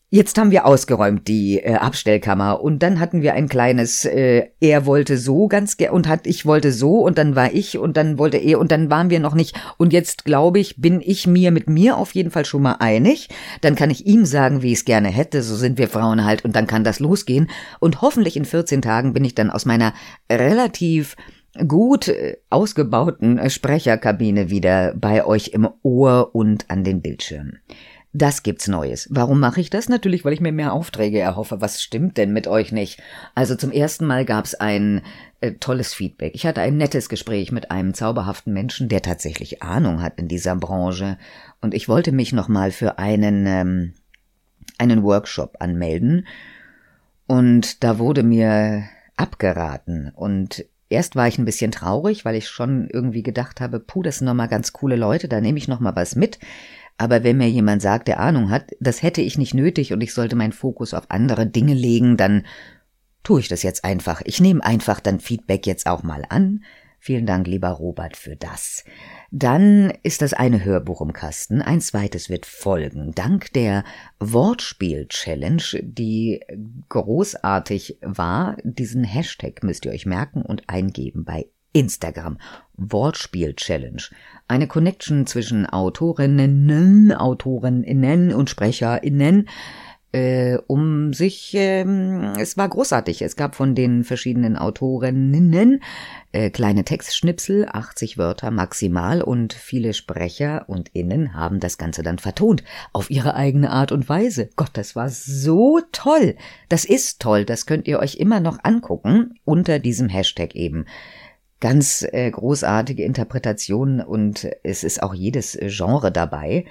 Jetzt 0.09 0.37
haben 0.37 0.51
wir 0.51 0.65
ausgeräumt 0.65 1.27
die 1.27 1.59
äh, 1.59 1.73
Abstellkammer 1.73 2.61
und 2.61 2.81
dann 2.81 3.01
hatten 3.01 3.21
wir 3.21 3.33
ein 3.33 3.49
kleines, 3.49 4.05
äh, 4.05 4.47
er 4.61 4.85
wollte 4.85 5.17
so 5.17 5.49
ganz 5.49 5.75
und 5.91 6.07
hat, 6.07 6.27
ich 6.27 6.45
wollte 6.45 6.71
so 6.71 7.01
und 7.01 7.17
dann 7.17 7.35
war 7.35 7.53
ich 7.53 7.77
und 7.77 7.97
dann 7.97 8.17
wollte 8.17 8.37
er 8.37 8.57
und 8.59 8.71
dann 8.71 8.89
waren 8.89 9.09
wir 9.09 9.19
noch 9.19 9.35
nicht 9.35 9.59
und 9.75 9.91
jetzt 9.91 10.23
glaube 10.23 10.59
ich, 10.59 10.79
bin 10.79 11.01
ich 11.03 11.27
mir 11.27 11.51
mit 11.51 11.69
mir 11.69 11.97
auf 11.97 12.15
jeden 12.15 12.31
Fall 12.31 12.45
schon 12.45 12.61
mal 12.61 12.77
einig. 12.79 13.27
Dann 13.59 13.75
kann 13.75 13.89
ich 13.89 14.05
ihm 14.05 14.25
sagen, 14.25 14.61
wie 14.61 14.71
ich 14.71 14.79
es 14.79 14.85
gerne 14.85 15.09
hätte, 15.09 15.43
so 15.43 15.57
sind 15.57 15.77
wir 15.77 15.89
Frauen 15.89 16.23
halt 16.23 16.45
und 16.45 16.55
dann 16.55 16.67
kann 16.67 16.85
das 16.85 17.01
losgehen 17.01 17.49
und 17.81 18.01
hoffentlich 18.01 18.37
in 18.37 18.45
14 18.45 18.81
Tagen 18.81 19.11
bin 19.11 19.25
ich 19.25 19.35
dann 19.35 19.49
aus 19.49 19.65
meiner 19.65 19.93
relativ 20.31 21.17
gut 21.67 22.07
äh, 22.07 22.37
ausgebauten 22.49 23.39
äh, 23.39 23.49
Sprecherkabine 23.49 24.49
wieder 24.49 24.93
bei 24.95 25.25
euch 25.25 25.49
im 25.49 25.67
Ohr 25.83 26.29
und 26.33 26.69
an 26.69 26.85
den 26.85 27.01
Bildschirmen. 27.01 27.59
Das 28.17 28.41
gibt's 28.41 28.67
Neues. 28.67 29.07
Warum 29.11 29.39
mache 29.39 29.61
ich 29.61 29.69
das? 29.69 29.89
Natürlich, 29.89 30.25
weil 30.25 30.33
ich 30.33 30.41
mir 30.41 30.51
mehr 30.51 30.73
Aufträge 30.73 31.19
erhoffe. 31.19 31.61
Was 31.61 31.83
stimmt 31.83 32.17
denn 32.17 32.33
mit 32.33 32.47
euch 32.47 32.71
nicht? 32.71 32.99
Also 33.35 33.53
zum 33.55 33.71
ersten 33.71 34.07
Mal 34.07 34.25
gab's 34.25 34.55
ein 34.55 35.03
äh, 35.39 35.51
tolles 35.51 35.93
Feedback. 35.93 36.33
Ich 36.33 36.47
hatte 36.47 36.61
ein 36.61 36.77
nettes 36.77 37.09
Gespräch 37.09 37.51
mit 37.51 37.69
einem 37.69 37.93
zauberhaften 37.93 38.53
Menschen, 38.53 38.89
der 38.89 39.03
tatsächlich 39.03 39.61
Ahnung 39.61 40.01
hat 40.01 40.17
in 40.17 40.27
dieser 40.27 40.55
Branche. 40.55 41.19
Und 41.61 41.75
ich 41.75 41.87
wollte 41.89 42.11
mich 42.11 42.33
nochmal 42.33 42.71
für 42.71 42.97
einen, 42.97 43.45
ähm, 43.45 43.93
einen 44.79 45.03
Workshop 45.03 45.57
anmelden. 45.59 46.25
Und 47.27 47.83
da 47.83 47.99
wurde 47.99 48.23
mir 48.23 48.85
abgeraten. 49.15 50.11
Und 50.15 50.65
erst 50.89 51.15
war 51.15 51.27
ich 51.27 51.37
ein 51.37 51.45
bisschen 51.45 51.71
traurig, 51.71 52.25
weil 52.25 52.33
ich 52.33 52.49
schon 52.49 52.89
irgendwie 52.89 53.21
gedacht 53.21 53.61
habe, 53.61 53.79
puh, 53.79 54.01
das 54.01 54.17
sind 54.17 54.25
nochmal 54.25 54.47
ganz 54.47 54.73
coole 54.73 54.95
Leute, 54.95 55.27
da 55.27 55.39
nehme 55.39 55.59
ich 55.59 55.67
nochmal 55.67 55.95
was 55.95 56.15
mit. 56.15 56.39
Aber 56.97 57.23
wenn 57.23 57.37
mir 57.37 57.49
jemand 57.49 57.81
sagt, 57.81 58.07
der 58.07 58.19
Ahnung 58.19 58.49
hat, 58.49 58.71
das 58.79 59.03
hätte 59.03 59.21
ich 59.21 59.37
nicht 59.37 59.53
nötig 59.53 59.93
und 59.93 60.01
ich 60.01 60.13
sollte 60.13 60.35
meinen 60.35 60.51
Fokus 60.51 60.93
auf 60.93 61.05
andere 61.09 61.45
Dinge 61.45 61.73
legen, 61.73 62.17
dann 62.17 62.45
tue 63.23 63.41
ich 63.41 63.47
das 63.47 63.61
jetzt 63.63 63.83
einfach. 63.83 64.21
Ich 64.25 64.39
nehme 64.39 64.63
einfach 64.63 64.99
dann 64.99 65.19
Feedback 65.19 65.67
jetzt 65.67 65.87
auch 65.87 66.03
mal 66.03 66.23
an. 66.29 66.63
Vielen 66.99 67.27
Dank, 67.27 67.45
lieber 67.45 67.69
Robert, 67.69 68.17
für 68.17 68.35
das. 68.35 68.83
Dann 69.31 69.93
ist 70.01 70.21
das 70.21 70.33
eine 70.33 70.65
Hörbuch 70.65 71.01
im 71.01 71.13
Kasten, 71.13 71.61
ein 71.61 71.79
zweites 71.79 72.29
wird 72.29 72.45
folgen. 72.45 73.11
Dank 73.13 73.53
der 73.53 73.83
Wortspiel-Challenge, 74.19 75.63
die 75.81 76.41
großartig 76.89 77.99
war, 78.01 78.57
diesen 78.63 79.03
Hashtag 79.03 79.63
müsst 79.63 79.85
ihr 79.85 79.91
euch 79.91 80.05
merken 80.05 80.41
und 80.41 80.63
eingeben 80.67 81.23
bei 81.23 81.45
Instagram. 81.73 82.39
Wortspiel-Challenge. 82.73 84.01
Eine 84.47 84.67
Connection 84.67 85.27
zwischen 85.27 85.65
Autorinnen, 85.65 87.11
Autorinnen 87.11 88.33
und 88.33 88.49
SprecherInnen, 88.49 89.49
äh, 90.13 90.57
um 90.67 91.11
sich, 91.11 91.51
ähm, 91.53 92.33
es 92.39 92.55
war 92.55 92.69
großartig. 92.69 93.21
Es 93.21 93.35
gab 93.35 93.55
von 93.55 93.75
den 93.75 94.05
verschiedenen 94.05 94.55
Autorinnen 94.55 95.81
äh, 96.31 96.49
kleine 96.49 96.85
Textschnipsel, 96.85 97.67
80 97.69 98.17
Wörter 98.17 98.49
maximal 98.49 99.21
und 99.21 99.53
viele 99.53 99.93
Sprecher 99.93 100.63
und 100.67 100.89
Innen 100.93 101.33
haben 101.33 101.59
das 101.59 101.77
Ganze 101.77 102.01
dann 102.01 102.17
vertont, 102.17 102.63
auf 102.93 103.09
ihre 103.11 103.35
eigene 103.35 103.69
Art 103.69 103.91
und 103.91 104.07
Weise. 104.07 104.49
Gott, 104.55 104.71
das 104.73 104.95
war 104.95 105.09
so 105.09 105.81
toll. 105.91 106.35
Das 106.69 106.85
ist 106.85 107.21
toll, 107.21 107.43
das 107.43 107.65
könnt 107.65 107.87
ihr 107.87 107.99
euch 107.99 108.15
immer 108.15 108.39
noch 108.39 108.59
angucken, 108.63 109.37
unter 109.43 109.77
diesem 109.79 110.07
Hashtag 110.07 110.55
eben 110.55 110.85
ganz 111.59 112.07
äh, 112.11 112.29
großartige 112.29 113.03
Interpretationen 113.03 114.01
und 114.01 114.47
es 114.63 114.83
ist 114.83 115.01
auch 115.01 115.13
jedes 115.13 115.55
äh, 115.55 115.69
Genre 115.69 116.11
dabei. 116.11 116.65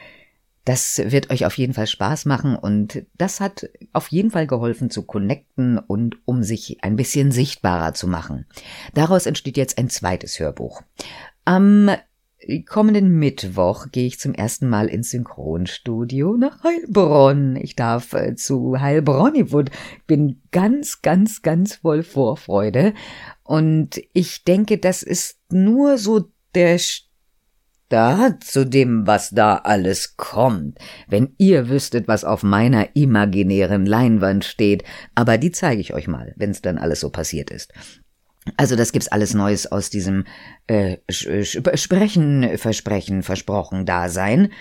Das 0.65 0.99
wird 0.99 1.31
euch 1.31 1.47
auf 1.47 1.57
jeden 1.59 1.75
Fall 1.75 1.87
Spaß 1.87 2.25
machen 2.25 2.57
und 2.57 3.05
das 3.17 3.41
hat 3.41 3.71
auf 3.93 4.09
jeden 4.09 4.33
Fall 4.33 4.49
geholfen 4.49 4.91
zu 4.91 5.05
connecten 5.05 5.79
und 5.79 6.17
um 6.25 6.43
sich 6.43 6.83
ein 6.83 6.97
bisschen 6.97 7.31
sichtbarer 7.31 7.95
zu 7.95 8.09
machen. 8.09 8.47
Daraus 8.93 9.27
entsteht 9.27 9.57
jetzt 9.57 9.79
ein 9.79 9.89
zweites 9.89 10.41
Hörbuch. 10.41 10.83
Am 11.45 11.91
kommenden 12.65 13.19
Mittwoch 13.19 13.87
gehe 13.91 14.07
ich 14.07 14.19
zum 14.19 14.35
ersten 14.35 14.69
Mal 14.69 14.89
ins 14.89 15.11
Synchronstudio 15.11 16.37
nach 16.37 16.63
Heilbronn. 16.63 17.57
Ich 17.57 17.77
darf 17.77 18.13
äh, 18.13 18.35
zu 18.35 18.81
Heilbronnywood. 18.81 19.71
Bin 20.07 20.43
ganz, 20.53 21.03
ganz, 21.03 21.43
ganz 21.43 21.77
voll 21.77 22.03
Vorfreude. 22.03 22.95
Und 23.43 24.01
ich 24.13 24.45
denke, 24.45 24.79
das 24.79 25.03
ist 25.03 25.39
nur 25.51 25.99
so 25.99 26.31
der 26.55 26.79
Start 26.79 28.43
zu 28.43 28.65
dem, 28.65 29.07
was 29.07 29.31
da 29.31 29.57
alles 29.57 30.17
kommt. 30.17 30.79
Wenn 31.09 31.35
ihr 31.39 31.69
wüsstet, 31.69 32.09
was 32.09 32.25
auf 32.25 32.43
meiner 32.43 32.95
imaginären 32.97 33.87
Leinwand 33.87 34.45
steht. 34.45 34.85
Aber 35.15 35.39
die 35.39 35.53
zeige 35.53 35.81
ich 35.81 35.95
euch 35.95 36.09
mal, 36.09 36.33
wenn 36.37 36.51
es 36.51 36.63
dann 36.63 36.79
alles 36.79 37.01
so 37.01 37.11
passiert 37.11 37.51
ist. 37.51 37.73
Also 38.57 38.77
das 38.77 38.93
gibt's 38.93 39.09
alles 39.09 39.35
Neues 39.35 39.71
aus 39.71 39.91
diesem 39.91 40.25
äh, 40.67 40.99
Sprechen, 41.11 42.59
Versprechen, 42.59 43.23
Versprochen 43.23 43.87
Dasein. 43.87 44.53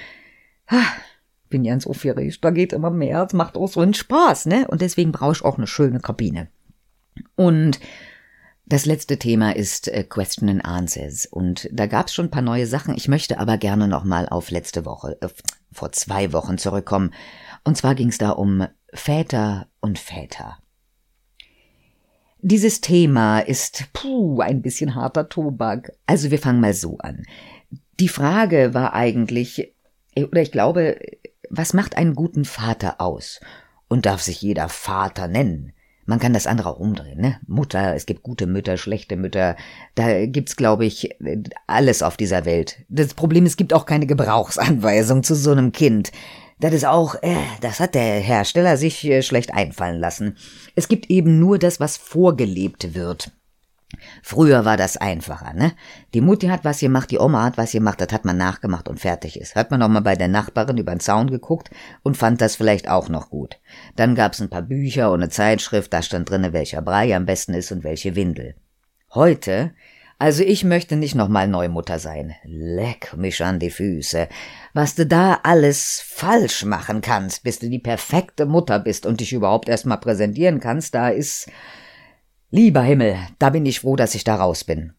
Bin 1.50 1.64
ja 1.64 1.74
ins 1.74 1.86
aufgeregt, 1.86 2.40
da 2.42 2.50
geht 2.50 2.74
immer 2.74 2.90
mehr, 2.90 3.24
es 3.24 3.34
macht 3.34 3.56
auch 3.56 3.68
so 3.68 3.82
einen 3.82 3.94
Spaß, 3.94 4.48
ne? 4.48 4.68
Und 4.68 4.82
deswegen 4.82 5.12
brauche 5.12 5.34
ich 5.34 5.46
auch 5.46 5.58
eine 5.58 5.68
schöne 5.68 6.00
Kabine. 6.00 6.48
Und 7.36 7.80
das 8.66 8.88
letzte 8.88 9.20
Thema 9.20 9.56
ist 9.56 9.88
äh, 9.88 10.04
Question 10.04 10.50
and 10.50 10.66
Answers 10.66 11.28
und 11.28 11.70
da 11.72 11.86
gab's 11.86 12.16
schon 12.16 12.26
ein 12.26 12.32
paar 12.32 12.42
neue 12.42 12.66
Sachen. 12.66 12.96
Ich 12.96 13.08
möchte 13.08 13.38
aber 13.38 13.58
gerne 13.60 13.88
noch 13.88 14.04
mal 14.04 14.28
auf 14.28 14.50
letzte 14.50 14.86
Woche, 14.86 15.18
äh, 15.22 15.28
vor 15.72 15.92
zwei 15.92 16.34
Wochen 16.34 16.58
zurückkommen. 16.58 17.14
Und 17.64 17.78
zwar 17.78 17.94
ging's 17.94 18.18
da 18.18 18.32
um 18.32 18.66
Väter 18.92 19.68
und 19.82 20.00
Väter. 20.00 20.58
Dieses 22.48 22.80
Thema 22.80 23.40
ist, 23.40 23.86
puh, 23.92 24.40
ein 24.40 24.62
bisschen 24.62 24.94
harter 24.94 25.30
Tobak. 25.30 25.92
Also 26.06 26.30
wir 26.30 26.38
fangen 26.38 26.60
mal 26.60 26.76
so 26.76 27.00
an. 27.00 27.24
Die 28.00 28.08
Frage 28.08 28.76
war 28.76 28.94
eigentlich, 28.94 29.74
oder 30.16 30.44
ich 30.44 30.52
glaube, 30.52 31.00
was 31.50 31.74
macht 31.74 31.98
einen 31.98 32.14
guten 32.14 32.46
Vater 32.46 33.02
aus? 33.02 33.40
Und 33.88 34.06
darf 34.06 34.22
sich 34.22 34.44
jeder 34.44 34.70
Vater 34.70 35.28
nennen? 35.28 35.74
Man 36.06 36.20
kann 36.20 36.34
das 36.34 36.46
andere 36.46 36.70
auch 36.70 36.80
umdrehen, 36.80 37.20
ne? 37.20 37.40
Mutter, 37.48 37.96
es 37.96 38.06
gibt 38.06 38.22
gute 38.22 38.46
Mütter, 38.46 38.78
schlechte 38.78 39.16
Mütter. 39.16 39.56
Da 39.96 40.28
gibt's, 40.28 40.56
glaube 40.56 40.86
ich, 40.86 41.18
alles 41.66 42.04
auf 42.04 42.16
dieser 42.16 42.46
Welt. 42.46 42.86
Das 42.90 43.16
Problem, 43.16 43.48
es 43.48 43.58
gibt 43.58 43.74
auch 43.74 43.88
keine 43.88 44.06
Gebrauchsanweisung 44.06 45.24
zu 45.24 45.34
so 45.34 45.52
einem 45.52 45.72
Kind. 45.72 46.12
Das 46.60 46.74
ist 46.74 46.86
auch, 46.86 47.16
äh, 47.22 47.36
das 47.62 47.80
hat 47.80 47.96
der 47.96 48.20
Hersteller 48.20 48.78
sich 48.78 49.04
äh, 49.06 49.22
schlecht 49.22 49.54
einfallen 49.54 50.00
lassen. 50.00 50.38
Es 50.76 50.88
gibt 50.88 51.10
eben 51.10 51.40
nur 51.40 51.60
das, 51.60 51.80
was 51.80 51.98
vorgelebt 51.98 52.96
wird. 52.96 53.32
Früher 54.24 54.66
war 54.66 54.78
das 54.78 54.98
einfacher, 54.98 55.54
ne? 55.54 55.74
Die 56.14 56.22
Mutti 56.22 56.48
hat 56.48 56.66
was 56.66 56.80
gemacht, 56.80 57.12
die 57.12 57.20
Oma 57.20 57.44
hat 57.44 57.58
was 57.58 57.72
gemacht, 57.72 58.02
das 58.02 58.12
hat 58.12 58.26
man 58.26 58.38
nachgemacht 58.38 58.90
und 58.90 59.00
fertig 59.00 59.40
ist. 59.40 59.56
Hat 59.56 59.70
man 59.72 59.82
auch 59.82 59.88
mal 59.90 60.02
bei 60.02 60.16
der 60.16 60.28
Nachbarin 60.28 60.78
über 60.78 60.94
den 60.94 61.00
Zaun 61.00 61.30
geguckt 61.30 61.70
und 62.04 62.18
fand 62.18 62.42
das 62.42 62.56
vielleicht 62.56 62.90
auch 62.90 63.10
noch 63.10 63.30
gut. 63.30 63.60
Dann 63.96 64.16
gab's 64.16 64.42
ein 64.42 64.50
paar 64.50 64.64
Bücher 64.64 65.12
und 65.12 65.22
eine 65.22 65.30
Zeitschrift, 65.30 65.94
da 65.94 66.02
stand 66.02 66.30
drinne, 66.30 66.52
welcher 66.52 66.82
Brei 66.82 67.16
am 67.16 67.26
besten 67.26 67.54
ist 67.54 67.72
und 67.72 67.84
welche 67.84 68.16
Windel. 68.16 68.56
Heute 69.14 69.72
Also 70.18 70.44
ich 70.44 70.64
möchte 70.64 70.96
nicht 70.96 71.16
nochmal 71.16 71.48
Neumutter 71.48 72.00
sein. 72.00 72.36
Leck 72.44 73.16
mich 73.18 73.44
an 73.44 73.60
die 73.60 73.70
Füße. 73.70 74.30
Was 74.76 74.94
du 74.94 75.06
da 75.06 75.40
alles 75.44 76.04
falsch 76.06 76.66
machen 76.66 77.00
kannst, 77.00 77.44
bis 77.44 77.60
du 77.60 77.70
die 77.70 77.80
perfekte 77.80 78.46
Mutter 78.46 78.78
bist 78.78 79.06
und 79.06 79.22
dich 79.22 79.32
überhaupt 79.32 79.70
erstmal 79.70 80.02
präsentieren 80.02 80.60
kannst, 80.60 80.94
da 80.94 81.08
ist. 81.08 81.50
Lieber 82.52 82.82
Himmel, 82.82 83.16
da 83.40 83.52
bin 83.52 83.66
ich 83.66 83.80
froh, 83.80 83.96
dass 83.96 84.16
ich 84.16 84.26
da 84.26 84.36
raus 84.36 84.66
bin. 84.66 84.92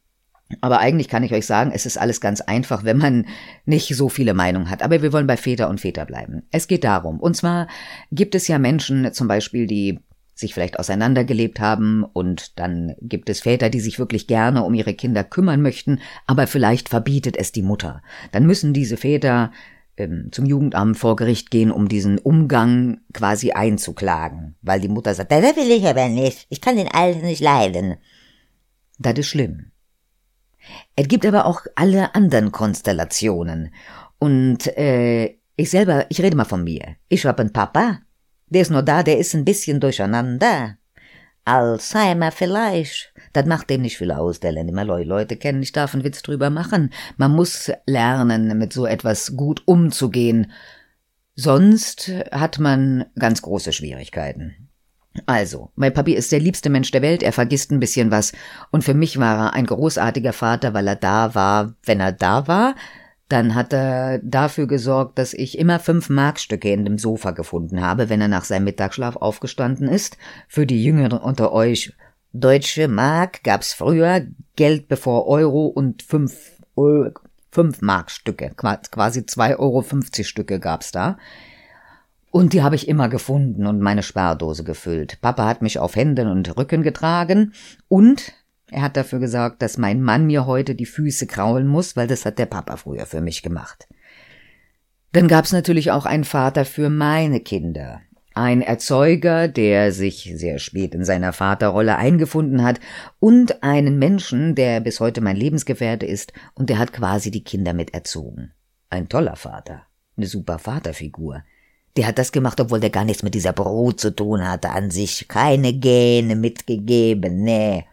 Aber 0.62 0.78
eigentlich 0.78 1.08
kann 1.08 1.24
ich 1.24 1.34
euch 1.34 1.44
sagen, 1.44 1.72
es 1.74 1.84
ist 1.84 1.98
alles 1.98 2.22
ganz 2.22 2.40
einfach, 2.40 2.84
wenn 2.84 2.96
man 2.96 3.26
nicht 3.66 3.94
so 3.94 4.08
viele 4.08 4.32
Meinungen 4.32 4.70
hat. 4.70 4.82
Aber 4.82 5.02
wir 5.02 5.12
wollen 5.12 5.26
bei 5.26 5.36
Väter 5.36 5.68
und 5.68 5.78
Väter 5.78 6.06
bleiben. 6.06 6.44
Es 6.50 6.68
geht 6.68 6.84
darum. 6.84 7.20
Und 7.20 7.36
zwar 7.36 7.68
gibt 8.10 8.34
es 8.34 8.48
ja 8.48 8.58
Menschen, 8.58 9.12
zum 9.12 9.28
Beispiel, 9.28 9.66
die 9.66 10.00
sich 10.38 10.52
vielleicht 10.52 10.78
auseinandergelebt 10.78 11.60
haben 11.60 12.04
und 12.04 12.58
dann 12.58 12.94
gibt 13.00 13.30
es 13.30 13.40
Väter, 13.40 13.70
die 13.70 13.80
sich 13.80 13.98
wirklich 13.98 14.26
gerne 14.26 14.64
um 14.64 14.74
ihre 14.74 14.92
Kinder 14.92 15.24
kümmern 15.24 15.62
möchten, 15.62 16.00
aber 16.26 16.46
vielleicht 16.46 16.90
verbietet 16.90 17.36
es 17.38 17.52
die 17.52 17.62
Mutter. 17.62 18.02
Dann 18.32 18.44
müssen 18.44 18.74
diese 18.74 18.98
Väter 18.98 19.50
ähm, 19.96 20.28
zum 20.32 20.44
Jugendamt 20.44 20.98
vor 20.98 21.16
Gericht 21.16 21.50
gehen, 21.50 21.70
um 21.70 21.88
diesen 21.88 22.18
Umgang 22.18 23.00
quasi 23.14 23.52
einzuklagen, 23.52 24.56
weil 24.60 24.78
die 24.78 24.88
Mutter 24.88 25.14
sagt, 25.14 25.32
das 25.32 25.56
will 25.56 25.70
ich 25.70 25.86
aber 25.86 26.08
nicht, 26.08 26.46
ich 26.50 26.60
kann 26.60 26.76
den 26.76 26.92
Alten 26.92 27.24
nicht 27.24 27.40
leiden. 27.40 27.96
Das 28.98 29.14
ist 29.18 29.28
schlimm. 29.28 29.72
Es 30.96 31.08
gibt 31.08 31.24
aber 31.24 31.46
auch 31.46 31.62
alle 31.76 32.14
anderen 32.14 32.52
Konstellationen 32.52 33.72
und 34.18 34.66
äh, 34.76 35.36
ich 35.56 35.70
selber, 35.70 36.04
ich 36.10 36.20
rede 36.20 36.36
mal 36.36 36.44
von 36.44 36.62
mir. 36.62 36.96
Ich 37.08 37.24
hab 37.24 37.40
einen 37.40 37.52
Papa, 37.52 38.00
der 38.48 38.62
ist 38.62 38.70
nur 38.70 38.82
da, 38.82 39.02
der 39.02 39.18
ist 39.18 39.34
ein 39.34 39.44
bisschen 39.44 39.80
durcheinander. 39.80 40.76
Alzheimer 41.44 42.32
vielleicht. 42.32 43.12
Das 43.32 43.46
macht 43.46 43.70
dem 43.70 43.82
nicht 43.82 43.98
viel 43.98 44.10
aus, 44.10 44.40
der 44.40 44.52
lernt 44.52 44.70
immer 44.70 44.84
Leute 44.84 45.36
kennen. 45.36 45.62
Ich 45.62 45.72
darf 45.72 45.94
einen 45.94 46.04
Witz 46.04 46.22
drüber 46.22 46.50
machen. 46.50 46.90
Man 47.16 47.32
muss 47.32 47.70
lernen, 47.86 48.58
mit 48.58 48.72
so 48.72 48.84
etwas 48.84 49.36
gut 49.36 49.62
umzugehen. 49.64 50.50
Sonst 51.36 52.10
hat 52.32 52.58
man 52.58 53.04
ganz 53.18 53.42
große 53.42 53.72
Schwierigkeiten. 53.72 54.66
Also, 55.24 55.70
mein 55.76 55.94
Papi 55.94 56.14
ist 56.14 56.32
der 56.32 56.40
liebste 56.40 56.68
Mensch 56.68 56.90
der 56.90 57.02
Welt, 57.02 57.22
er 57.22 57.32
vergisst 57.32 57.70
ein 57.70 57.80
bisschen 57.80 58.10
was. 58.10 58.32
Und 58.70 58.84
für 58.84 58.94
mich 58.94 59.18
war 59.18 59.46
er 59.46 59.52
ein 59.54 59.66
großartiger 59.66 60.32
Vater, 60.32 60.74
weil 60.74 60.88
er 60.88 60.96
da 60.96 61.34
war, 61.34 61.74
wenn 61.84 62.00
er 62.00 62.12
da 62.12 62.48
war. 62.48 62.74
Dann 63.28 63.56
hat 63.56 63.72
er 63.72 64.20
dafür 64.20 64.68
gesorgt, 64.68 65.18
dass 65.18 65.34
ich 65.34 65.58
immer 65.58 65.80
fünf 65.80 66.08
Markstücke 66.08 66.70
in 66.70 66.84
dem 66.84 66.96
Sofa 66.96 67.32
gefunden 67.32 67.80
habe, 67.80 68.08
wenn 68.08 68.20
er 68.20 68.28
nach 68.28 68.44
seinem 68.44 68.64
Mittagsschlaf 68.64 69.16
aufgestanden 69.16 69.88
ist. 69.88 70.16
Für 70.46 70.64
die 70.64 70.84
Jüngeren 70.84 71.18
unter 71.18 71.50
euch, 71.52 71.92
deutsche 72.32 72.86
Mark 72.86 73.42
gab's 73.42 73.72
früher, 73.72 74.26
Geld 74.54 74.86
bevor 74.86 75.26
Euro 75.26 75.66
und 75.66 76.04
fünf, 76.04 76.60
fünf 77.50 77.82
Markstücke, 77.82 78.52
quasi 78.54 79.26
zwei 79.26 79.56
Euro 79.58 79.82
fünfzig 79.82 80.28
Stücke 80.28 80.60
gab's 80.60 80.92
da. 80.92 81.18
Und 82.30 82.52
die 82.52 82.62
habe 82.62 82.76
ich 82.76 82.86
immer 82.86 83.08
gefunden 83.08 83.66
und 83.66 83.80
meine 83.80 84.02
Spardose 84.02 84.62
gefüllt. 84.62 85.20
Papa 85.20 85.46
hat 85.46 85.62
mich 85.62 85.78
auf 85.78 85.96
Händen 85.96 86.28
und 86.28 86.56
Rücken 86.56 86.82
getragen 86.82 87.54
und 87.88 88.34
er 88.70 88.82
hat 88.82 88.96
dafür 88.96 89.20
gesorgt, 89.20 89.62
dass 89.62 89.78
mein 89.78 90.02
Mann 90.02 90.26
mir 90.26 90.46
heute 90.46 90.74
die 90.74 90.86
Füße 90.86 91.26
kraulen 91.26 91.66
muss, 91.66 91.96
weil 91.96 92.08
das 92.08 92.24
hat 92.24 92.38
der 92.38 92.46
Papa 92.46 92.76
früher 92.76 93.06
für 93.06 93.20
mich 93.20 93.42
gemacht. 93.42 93.86
Dann 95.12 95.28
gab's 95.28 95.52
natürlich 95.52 95.92
auch 95.92 96.04
einen 96.04 96.24
Vater 96.24 96.64
für 96.64 96.90
meine 96.90 97.40
Kinder. 97.40 98.00
Ein 98.34 98.60
Erzeuger, 98.60 99.48
der 99.48 99.92
sich 99.92 100.30
sehr 100.34 100.58
spät 100.58 100.94
in 100.94 101.04
seiner 101.04 101.32
Vaterrolle 101.32 101.96
eingefunden 101.96 102.62
hat, 102.62 102.80
und 103.18 103.62
einen 103.62 103.98
Menschen, 103.98 104.54
der 104.54 104.80
bis 104.80 105.00
heute 105.00 105.22
mein 105.22 105.36
Lebensgefährte 105.36 106.04
ist, 106.04 106.34
und 106.54 106.68
der 106.68 106.78
hat 106.78 106.92
quasi 106.92 107.30
die 107.30 107.44
Kinder 107.44 107.72
mit 107.72 107.94
erzogen. 107.94 108.52
Ein 108.90 109.08
toller 109.08 109.36
Vater. 109.36 109.82
Eine 110.18 110.26
super 110.26 110.58
Vaterfigur. 110.58 111.44
Der 111.96 112.06
hat 112.06 112.18
das 112.18 112.30
gemacht, 112.30 112.60
obwohl 112.60 112.80
der 112.80 112.90
gar 112.90 113.06
nichts 113.06 113.22
mit 113.22 113.34
dieser 113.34 113.54
Brut 113.54 114.00
zu 114.00 114.14
tun 114.14 114.46
hatte 114.46 114.68
an 114.68 114.90
sich. 114.90 115.28
Keine 115.28 115.72
Gene 115.72 116.36
mitgegeben, 116.36 117.42
nee. 117.42 117.86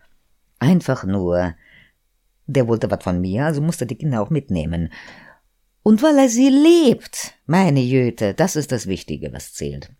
Einfach 0.63 1.04
nur. 1.04 1.56
Der 2.47 2.67
wollte 2.69 2.89
was 2.89 3.04
von 3.04 3.19
mir, 3.19 3.45
also 3.45 3.62
musste 3.62 3.86
die 3.86 3.97
Kinder 3.97 4.21
auch 4.21 4.30
mitnehmen. 4.30 4.93
Und 5.84 6.02
weil 6.02 6.17
er 6.17 6.30
sie 6.30 6.47
lebt, 6.47 7.34
meine 7.45 7.82
Jöte, 7.82 8.34
das 8.34 8.56
ist 8.56 8.71
das 8.71 8.88
Wichtige, 8.88 9.34
was 9.34 9.52
zählt. 9.52 9.91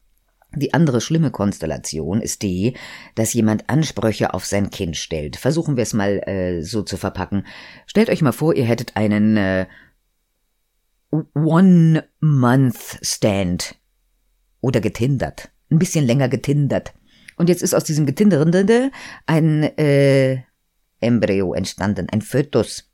Die 0.56 0.73
andere 0.73 1.02
schlimme 1.02 1.32
Konstellation 1.32 2.21
ist 2.21 2.43
die, 2.43 2.78
dass 3.15 3.34
jemand 3.34 3.69
Ansprüche 3.69 4.34
auf 4.34 4.45
sein 4.45 4.69
Kind 4.69 4.95
stellt. 4.95 5.36
Versuchen 5.36 5.76
wir 5.76 5.84
es 5.84 5.91
mal 5.91 6.26
äh, 6.30 6.62
so 6.62 6.82
zu 6.82 6.95
verpacken. 6.95 7.45
Stellt 7.86 8.10
euch 8.10 8.21
mal 8.21 8.32
vor, 8.32 8.56
ihr 8.56 8.63
hättet 8.63 8.95
einen 8.95 9.36
äh, 9.36 9.65
One-Month-Stand 11.34 13.76
oder 14.62 14.80
getindert. 14.80 15.52
Ein 15.69 15.80
bisschen 15.80 16.06
länger 16.06 16.30
getindert. 16.30 16.93
Und 17.36 17.49
jetzt 17.49 17.63
ist 17.63 17.73
aus 17.73 17.84
diesem 17.84 18.06
Getinderende 18.06 18.91
ein 19.26 19.63
äh, 19.78 20.43
Embryo 21.04 21.54
entstanden, 21.54 22.08
ein 22.12 22.22
Fötus. 22.22 22.89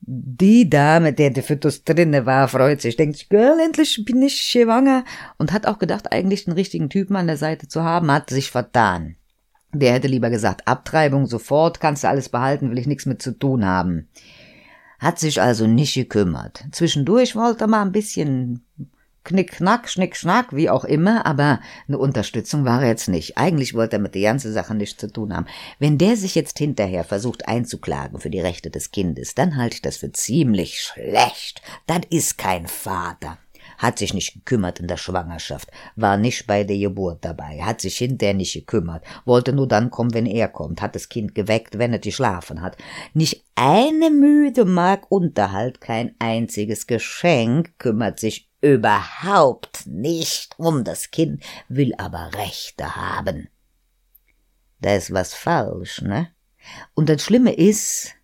Die 0.00 0.68
Dame, 0.68 1.12
der 1.12 1.30
der 1.30 1.44
Fötus 1.44 1.84
drinne 1.84 2.26
war, 2.26 2.48
freut 2.48 2.80
sich, 2.80 2.96
denkt 2.96 3.18
sich, 3.18 3.28
Girl, 3.28 3.60
endlich 3.60 4.04
bin 4.04 4.20
ich 4.20 4.40
schwanger 4.40 5.04
und 5.38 5.52
hat 5.52 5.66
auch 5.66 5.78
gedacht, 5.78 6.10
eigentlich 6.10 6.44
den 6.44 6.54
richtigen 6.54 6.90
Typen 6.90 7.14
an 7.14 7.28
der 7.28 7.36
Seite 7.36 7.68
zu 7.68 7.84
haben, 7.84 8.10
hat 8.10 8.28
sich 8.30 8.50
vertan. 8.50 9.14
Der 9.72 9.92
hätte 9.92 10.08
lieber 10.08 10.28
gesagt, 10.28 10.66
Abtreibung 10.66 11.26
sofort, 11.26 11.80
kannst 11.80 12.04
du 12.04 12.08
alles 12.08 12.28
behalten, 12.28 12.70
will 12.70 12.78
ich 12.78 12.86
nichts 12.86 13.06
mit 13.06 13.22
zu 13.22 13.38
tun 13.38 13.64
haben. 13.64 14.08
Hat 14.98 15.18
sich 15.18 15.40
also 15.40 15.66
nicht 15.66 15.94
gekümmert. 15.94 16.64
Zwischendurch 16.72 17.34
wollte 17.36 17.64
er 17.64 17.68
mal 17.68 17.82
ein 17.82 17.92
bisschen 17.92 18.64
Knick, 19.24 19.52
knack, 19.52 19.88
schnick, 19.88 20.16
schnack, 20.16 20.54
wie 20.54 20.68
auch 20.68 20.84
immer, 20.84 21.26
aber 21.26 21.60
eine 21.86 21.98
Unterstützung 21.98 22.64
war 22.64 22.82
er 22.82 22.88
jetzt 22.88 23.08
nicht. 23.08 23.38
Eigentlich 23.38 23.74
wollte 23.74 23.96
er 23.96 24.02
mit 24.02 24.14
der 24.14 24.22
ganzen 24.22 24.52
Sache 24.52 24.74
nichts 24.74 24.98
zu 24.98 25.10
tun 25.10 25.34
haben. 25.34 25.46
Wenn 25.78 25.96
der 25.96 26.16
sich 26.16 26.34
jetzt 26.34 26.58
hinterher 26.58 27.04
versucht 27.04 27.46
einzuklagen 27.46 28.18
für 28.18 28.30
die 28.30 28.40
Rechte 28.40 28.70
des 28.70 28.90
Kindes, 28.90 29.34
dann 29.34 29.56
halte 29.56 29.76
ich 29.76 29.82
das 29.82 29.98
für 29.98 30.10
ziemlich 30.10 30.80
schlecht. 30.80 31.62
Das 31.86 32.00
ist 32.10 32.36
kein 32.36 32.66
Vater. 32.66 33.38
Hat 33.82 33.98
sich 33.98 34.14
nicht 34.14 34.34
gekümmert 34.34 34.78
in 34.78 34.86
der 34.86 34.96
Schwangerschaft, 34.96 35.68
war 35.96 36.16
nicht 36.16 36.46
bei 36.46 36.62
der 36.62 36.78
Geburt 36.78 37.24
dabei, 37.24 37.60
hat 37.62 37.80
sich 37.80 37.98
hinterher 37.98 38.32
nicht 38.32 38.54
gekümmert, 38.54 39.04
wollte 39.24 39.52
nur 39.52 39.66
dann 39.66 39.90
kommen, 39.90 40.14
wenn 40.14 40.26
er 40.26 40.46
kommt, 40.46 40.80
hat 40.80 40.94
das 40.94 41.08
Kind 41.08 41.34
geweckt, 41.34 41.78
wenn 41.78 41.92
er 41.92 41.98
geschlafen 41.98 42.62
hat. 42.62 42.76
Nicht 43.12 43.44
eine 43.56 44.10
müde 44.10 44.66
Mark 44.66 45.10
Unterhalt, 45.10 45.80
kein 45.80 46.14
einziges 46.20 46.86
Geschenk, 46.86 47.76
kümmert 47.78 48.20
sich 48.20 48.48
überhaupt 48.60 49.84
nicht 49.88 50.54
um 50.58 50.84
das 50.84 51.10
Kind, 51.10 51.42
will 51.66 51.92
aber 51.98 52.30
Rechte 52.34 52.94
haben. 52.94 53.48
Da 54.80 54.94
ist 54.94 55.12
was 55.12 55.34
falsch, 55.34 56.02
ne? 56.02 56.28
Und 56.94 57.08
das 57.08 57.24
Schlimme 57.24 57.52
ist, 57.52 58.14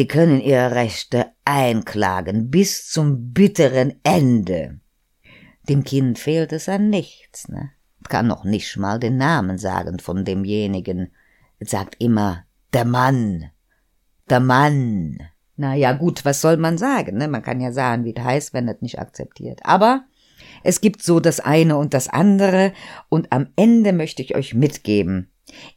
die 0.00 0.08
können 0.08 0.40
ihre 0.40 0.70
Rechte 0.70 1.26
einklagen 1.44 2.50
bis 2.50 2.88
zum 2.88 3.34
bitteren 3.34 4.00
Ende. 4.02 4.80
Dem 5.68 5.84
Kind 5.84 6.18
fehlt 6.18 6.54
es 6.54 6.70
an 6.70 6.88
nichts, 6.88 7.48
ne? 7.48 7.72
Kann 8.08 8.26
noch 8.26 8.44
nicht 8.44 8.78
mal 8.78 8.98
den 8.98 9.18
Namen 9.18 9.58
sagen 9.58 9.98
von 9.98 10.24
demjenigen. 10.24 11.12
Es 11.58 11.72
sagt 11.72 11.96
immer 11.98 12.44
der 12.72 12.86
Mann, 12.86 13.50
der 14.30 14.40
Mann. 14.40 15.18
Na 15.56 15.74
ja, 15.74 15.92
gut, 15.92 16.24
was 16.24 16.40
soll 16.40 16.56
man 16.56 16.78
sagen? 16.78 17.18
Ne? 17.18 17.28
Man 17.28 17.42
kann 17.42 17.60
ja 17.60 17.70
sagen, 17.70 18.06
wie 18.06 18.16
es 18.16 18.24
heißt, 18.24 18.54
wenn 18.54 18.68
es 18.68 18.80
nicht 18.80 18.98
akzeptiert. 18.98 19.60
Aber 19.64 20.06
es 20.64 20.80
gibt 20.80 21.02
so 21.02 21.20
das 21.20 21.40
eine 21.40 21.76
und 21.76 21.92
das 21.92 22.08
andere 22.08 22.72
und 23.10 23.32
am 23.32 23.48
Ende 23.54 23.92
möchte 23.92 24.22
ich 24.22 24.34
euch 24.34 24.54
mitgeben, 24.54 25.30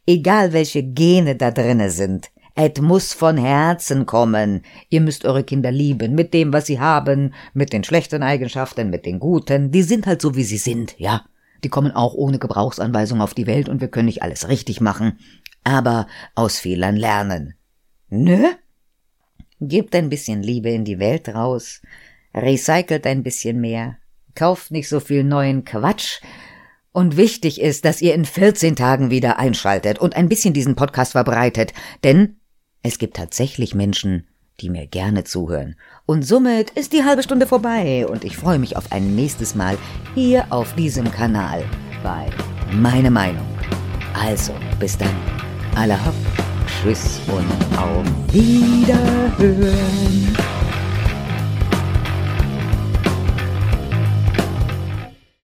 egal 0.06 0.54
welche 0.54 0.82
Gene 0.82 1.36
da 1.36 1.50
drinne 1.50 1.90
sind, 1.90 2.30
et 2.54 2.80
muss 2.80 3.12
von 3.12 3.36
Herzen 3.36 4.06
kommen. 4.06 4.62
Ihr 4.88 5.00
müsst 5.00 5.24
eure 5.24 5.44
Kinder 5.44 5.72
lieben, 5.72 6.14
mit 6.14 6.32
dem, 6.32 6.52
was 6.52 6.66
sie 6.66 6.78
haben, 6.78 7.34
mit 7.52 7.72
den 7.72 7.84
schlechten 7.84 8.22
Eigenschaften, 8.22 8.90
mit 8.90 9.06
den 9.06 9.18
guten. 9.18 9.70
Die 9.70 9.82
sind 9.82 10.06
halt 10.06 10.22
so, 10.22 10.36
wie 10.36 10.44
sie 10.44 10.58
sind, 10.58 10.94
ja. 10.98 11.24
Die 11.64 11.68
kommen 11.68 11.92
auch 11.92 12.14
ohne 12.14 12.38
Gebrauchsanweisung 12.38 13.20
auf 13.20 13.34
die 13.34 13.46
Welt 13.46 13.68
und 13.68 13.80
wir 13.80 13.88
können 13.88 14.06
nicht 14.06 14.22
alles 14.22 14.48
richtig 14.48 14.80
machen. 14.80 15.18
Aber 15.64 16.06
aus 16.34 16.58
Fehlern 16.58 16.96
lernen. 16.96 17.54
Ne? 18.10 18.56
Gebt 19.60 19.94
ein 19.94 20.10
bisschen 20.10 20.42
Liebe 20.42 20.70
in 20.70 20.84
die 20.84 20.98
Welt 20.98 21.28
raus, 21.30 21.80
recycelt 22.34 23.06
ein 23.06 23.22
bisschen 23.22 23.60
mehr, 23.60 23.96
kauft 24.34 24.70
nicht 24.70 24.88
so 24.88 25.00
viel 25.00 25.24
neuen 25.24 25.64
Quatsch. 25.64 26.20
Und 26.92 27.16
wichtig 27.16 27.60
ist, 27.60 27.84
dass 27.84 28.02
ihr 28.02 28.14
in 28.14 28.24
14 28.24 28.76
Tagen 28.76 29.10
wieder 29.10 29.38
einschaltet 29.38 29.98
und 29.98 30.14
ein 30.14 30.28
bisschen 30.28 30.54
diesen 30.54 30.76
Podcast 30.76 31.12
verbreitet, 31.12 31.72
denn 32.04 32.36
es 32.84 32.98
gibt 32.98 33.16
tatsächlich 33.16 33.74
Menschen, 33.74 34.24
die 34.60 34.70
mir 34.70 34.86
gerne 34.86 35.24
zuhören. 35.24 35.74
Und 36.06 36.22
somit 36.24 36.70
ist 36.70 36.92
die 36.92 37.02
halbe 37.02 37.22
Stunde 37.22 37.46
vorbei 37.46 38.06
und 38.06 38.24
ich 38.24 38.36
freue 38.36 38.58
mich 38.58 38.76
auf 38.76 38.92
ein 38.92 39.16
nächstes 39.16 39.54
Mal 39.54 39.78
hier 40.14 40.46
auf 40.50 40.74
diesem 40.74 41.10
Kanal 41.10 41.64
bei 42.02 42.28
Meine 42.72 43.10
Meinung. 43.10 43.46
Also, 44.12 44.52
bis 44.78 44.96
dann. 44.98 45.16
Alle 45.74 45.98
hopp. 46.04 46.14
Tschüss 46.66 47.20
und 47.26 47.50
auf 47.78 48.04
Wiederhören. 48.32 49.74